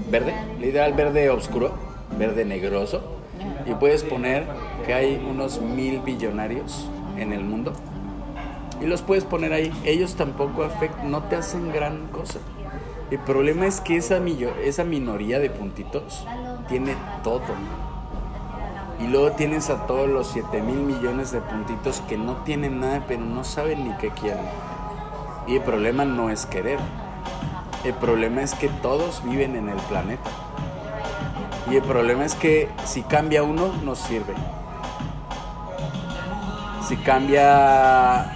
[0.09, 1.73] Verde, ideal verde oscuro,
[2.17, 3.01] verde negroso.
[3.65, 4.45] Y puedes poner
[4.85, 6.87] que hay unos mil billonarios
[7.17, 7.73] en el mundo.
[8.81, 9.71] Y los puedes poner ahí.
[9.85, 12.39] Ellos tampoco afectan, no te hacen gran cosa.
[13.11, 14.17] El problema es que esa,
[14.63, 16.25] esa minoría de puntitos
[16.67, 17.41] tiene todo.
[18.99, 23.03] Y luego tienes a todos los 7 mil millones de puntitos que no tienen nada,
[23.07, 24.45] pero no saben ni qué quieren.
[25.47, 26.79] Y el problema no es querer.
[27.83, 30.29] El problema es que todos viven en el planeta.
[31.69, 34.33] Y el problema es que si cambia uno, no sirve.
[36.87, 38.35] Si cambia,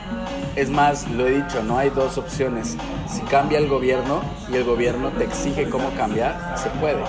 [0.56, 2.78] es más, lo he dicho, no hay dos opciones.
[3.10, 7.04] Si cambia el gobierno y el gobierno te exige cómo cambiar, se puede.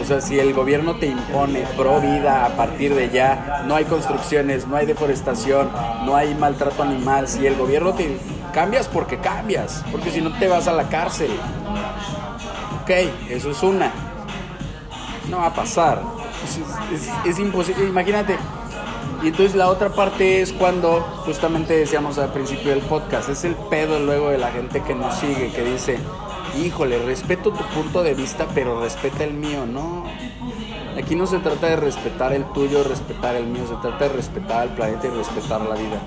[0.00, 3.84] O sea, si el gobierno te impone pro vida a partir de ya, no hay
[3.84, 5.70] construcciones, no hay deforestación,
[6.04, 8.18] no hay maltrato animal, si el gobierno te
[8.52, 11.30] cambias porque cambias, porque si no te vas a la cárcel.
[12.82, 12.90] Ok,
[13.30, 13.92] eso es una.
[15.34, 16.00] No va a pasar.
[16.92, 17.88] Es, es imposible.
[17.88, 18.38] Imagínate.
[19.24, 23.54] Y entonces la otra parte es cuando, justamente decíamos al principio del podcast, es el
[23.54, 25.98] pedo luego de la gente que nos sigue, que dice,
[26.62, 30.04] híjole, respeto tu punto de vista, pero respeta el mío, no.
[30.96, 34.62] Aquí no se trata de respetar el tuyo, respetar el mío, se trata de respetar
[34.62, 36.00] al planeta y respetar la vida.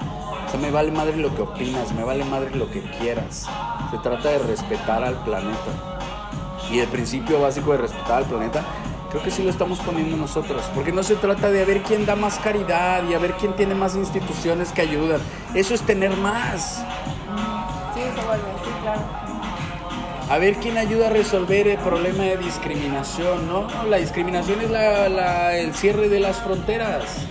[0.45, 3.47] O sea, me vale madre lo que opinas, me vale madre lo que quieras.
[3.91, 5.97] Se trata de respetar al planeta.
[6.71, 8.63] Y el principio básico de respetar al planeta,
[9.09, 10.63] creo que sí lo estamos poniendo nosotros.
[10.73, 13.55] Porque no se trata de a ver quién da más caridad y a ver quién
[13.55, 15.21] tiene más instituciones que ayudan.
[15.53, 16.83] Eso es tener más.
[17.93, 19.01] Sí, se vuelve, sí, claro.
[20.29, 23.67] A ver quién ayuda a resolver el problema de discriminación, ¿no?
[23.89, 27.25] La discriminación es la, la, el cierre de las fronteras.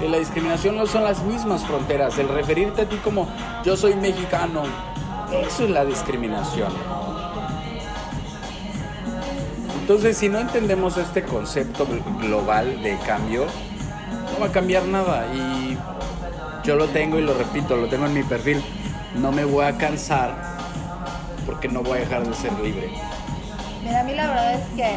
[0.00, 2.16] La discriminación no son las mismas fronteras.
[2.18, 3.28] El referirte a ti como
[3.64, 4.62] yo soy mexicano,
[5.32, 6.72] eso es la discriminación.
[9.88, 11.86] Entonces, si no entendemos este concepto
[12.20, 13.46] global de cambio,
[14.34, 15.24] no va a cambiar nada.
[15.34, 15.78] Y
[16.62, 18.62] yo lo tengo y lo repito, lo tengo en mi perfil.
[19.14, 20.34] No me voy a cansar
[21.46, 22.90] porque no voy a dejar de ser libre.
[23.82, 24.92] Mira, a mí la verdad es que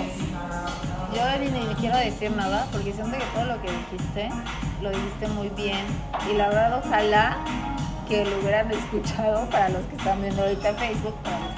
[1.16, 4.28] yo ni, ni quiero decir nada porque siento que todo lo que dijiste
[4.82, 5.86] lo dijiste muy bien
[6.30, 7.38] y la verdad ojalá
[8.10, 11.51] que lo hubieran escuchado para los que están viendo ahorita Facebook, para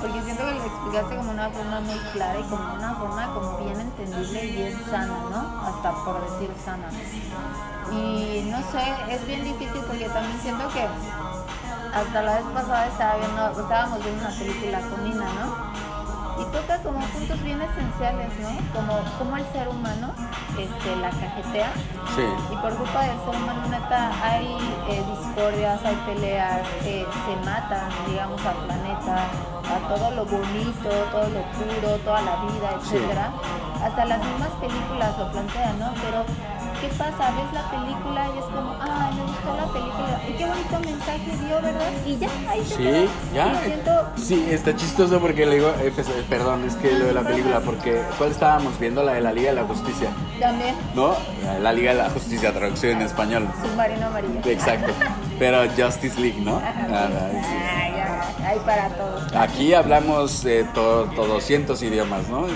[0.00, 3.58] porque siento que lo explicaste como una forma muy clara y como una forma como
[3.58, 5.66] bien entendible y bien sana, ¿no?
[5.66, 6.88] Hasta por decir sana.
[7.90, 10.86] Y no sé, es bien difícil porque también siento que
[11.92, 15.71] hasta la vez pasada estaba viendo, estábamos viendo una película con Nina, ¿no?
[16.42, 18.50] Y toca como puntos bien esenciales, ¿no?
[18.74, 20.12] Como, como el ser humano
[20.58, 21.72] este, la cajetea.
[22.16, 22.26] Sí.
[22.52, 24.46] Y por culpa del ser humano, neta, hay
[24.90, 29.16] eh, discordias, hay peleas, eh, se matan, digamos, al planeta,
[29.62, 33.32] a todo lo bonito, todo lo puro, toda la vida, etcétera.
[33.82, 35.92] Hasta las mismas películas lo plantean, ¿no?
[36.02, 36.24] Pero
[36.82, 37.30] ¿qué pasa?
[37.36, 40.20] Ves la película y es como, ah, me gustó la película.
[40.28, 41.90] Y qué bonito mensaje dio, ¿verdad?
[42.04, 43.06] Y ya, ahí se Sí, quedó.
[43.34, 43.60] ya.
[43.64, 47.12] Siento, Sí, está chistoso porque le digo, eh, pues, eh, perdón, es que lo de
[47.14, 49.02] la película, porque ¿cuál estábamos viendo?
[49.02, 50.10] La de la Liga de la Justicia,
[50.40, 51.14] también, ¿no?
[51.62, 53.48] La Liga de la Justicia, traducción en español.
[53.62, 54.40] submarino amarillo.
[54.44, 54.92] Exacto.
[55.38, 56.60] Pero Justice League, ¿no?
[56.62, 57.48] Ah, sí.
[57.48, 59.32] Ah, ya, hay para todos.
[59.34, 62.46] Aquí hablamos eh, to- to- 200 idiomas, ¿no?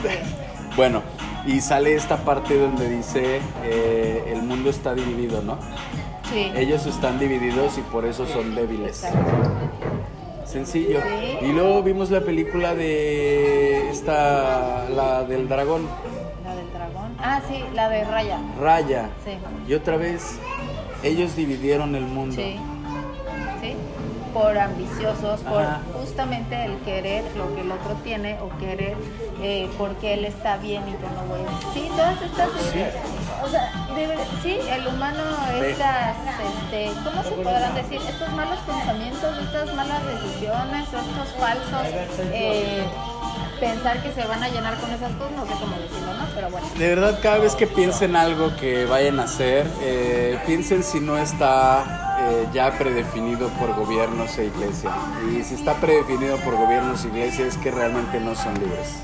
[0.77, 1.03] Bueno,
[1.47, 5.59] y sale esta parte donde dice eh, el mundo está dividido, ¿no?
[6.33, 6.51] Sí.
[6.57, 9.05] Ellos están divididos y por eso son débiles.
[9.05, 9.31] Exacto.
[10.45, 11.01] Sencillo.
[11.01, 11.47] Sí.
[11.47, 15.87] Y luego vimos la película de esta, la del dragón,
[16.45, 17.17] La del dragón.
[17.19, 18.39] Ah, sí, la de Raya.
[18.61, 19.11] Raya.
[19.25, 19.33] Sí.
[19.69, 20.39] Y otra vez,
[21.03, 22.35] Ellos dividieron el mundo.
[22.35, 22.57] Sí.
[23.61, 23.75] Sí.
[24.33, 25.81] Por ambiciosos, por Ajá.
[26.17, 28.97] Justamente el querer lo que el otro tiene o querer
[29.43, 31.75] eh, porque él está bien y yo no voy a.
[31.75, 32.49] Sí, todas estas.
[32.73, 32.81] Sí.
[33.45, 35.23] O sea, debe- sí, el humano,
[35.63, 36.17] estas.
[36.63, 38.01] Este, ¿Cómo se podrán decir?
[38.09, 41.87] Estos malos pensamientos, estas malas decisiones, estos falsos.
[42.33, 42.83] eh,
[43.61, 46.25] pensar que se van a llenar con esas cosas, no sé cómo decirlo, ¿no?
[46.35, 46.67] Pero bueno.
[46.79, 51.17] De verdad, cada vez que piensen algo que vayan a hacer, eh, piensen si no
[51.19, 54.91] está eh, ya predefinido por gobiernos e iglesia.
[55.31, 59.03] Y si está predefinido por gobiernos e iglesias, es que realmente no son libres.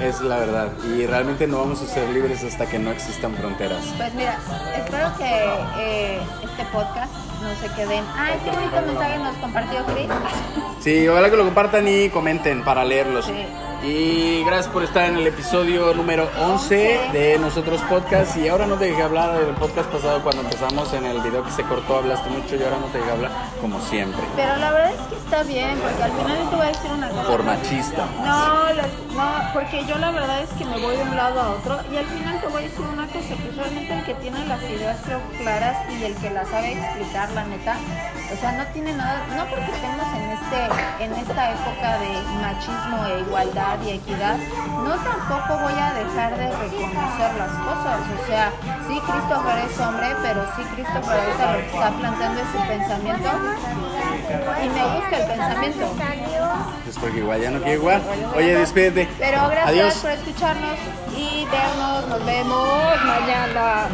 [0.00, 0.72] Es la verdad.
[0.84, 3.84] Y realmente no vamos a ser libres hasta que no existan fronteras.
[3.96, 4.38] Pues mira,
[4.76, 5.44] espero que
[5.78, 7.12] eh, este podcast
[7.42, 8.04] no se queden.
[8.16, 10.08] Ay, qué bonito mensaje nos compartió Chris.
[10.80, 13.26] Sí, ojalá que lo compartan y comenten para leerlos.
[13.26, 13.32] Sí.
[13.84, 18.36] Y gracias por estar en el episodio número 11 de Nosotros Podcast.
[18.36, 21.50] Y ahora no te dejé hablar del podcast pasado cuando empezamos en el video que
[21.50, 24.22] se cortó, hablaste mucho y ahora no te dejé hablar como siempre.
[24.36, 26.90] Pero la verdad es que está bien, porque al final yo te voy a decir
[26.92, 27.22] una cosa.
[27.26, 28.06] Por machista.
[28.24, 31.50] No, lo- no, porque yo la verdad es que me voy de un lado a
[31.50, 34.46] otro y al final te voy a decir una cosa, que realmente el que tiene
[34.46, 37.76] las ideas creo claras y el que las sabe explicar, la neta,
[38.32, 43.04] o sea, no tiene nada, no porque estemos en este, en esta época de machismo
[43.06, 44.36] e igualdad y equidad,
[44.84, 48.52] no tampoco voy a dejar de reconocer las cosas, o sea,
[48.88, 53.30] sí Christopher es hombre, pero sí Christopher ahorita lo que está planteando es su pensamiento
[54.62, 55.86] y me gusta el pensamiento.
[56.88, 58.02] Es porque igual ya no quiere igual.
[58.36, 59.08] Oye, despídete.
[59.18, 59.94] Pero gracias Adiós.
[59.96, 60.78] por escucharnos
[61.16, 62.08] y vernos.
[62.08, 63.88] Nos vemos mañana.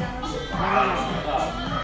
[0.58, 1.64] Mañana.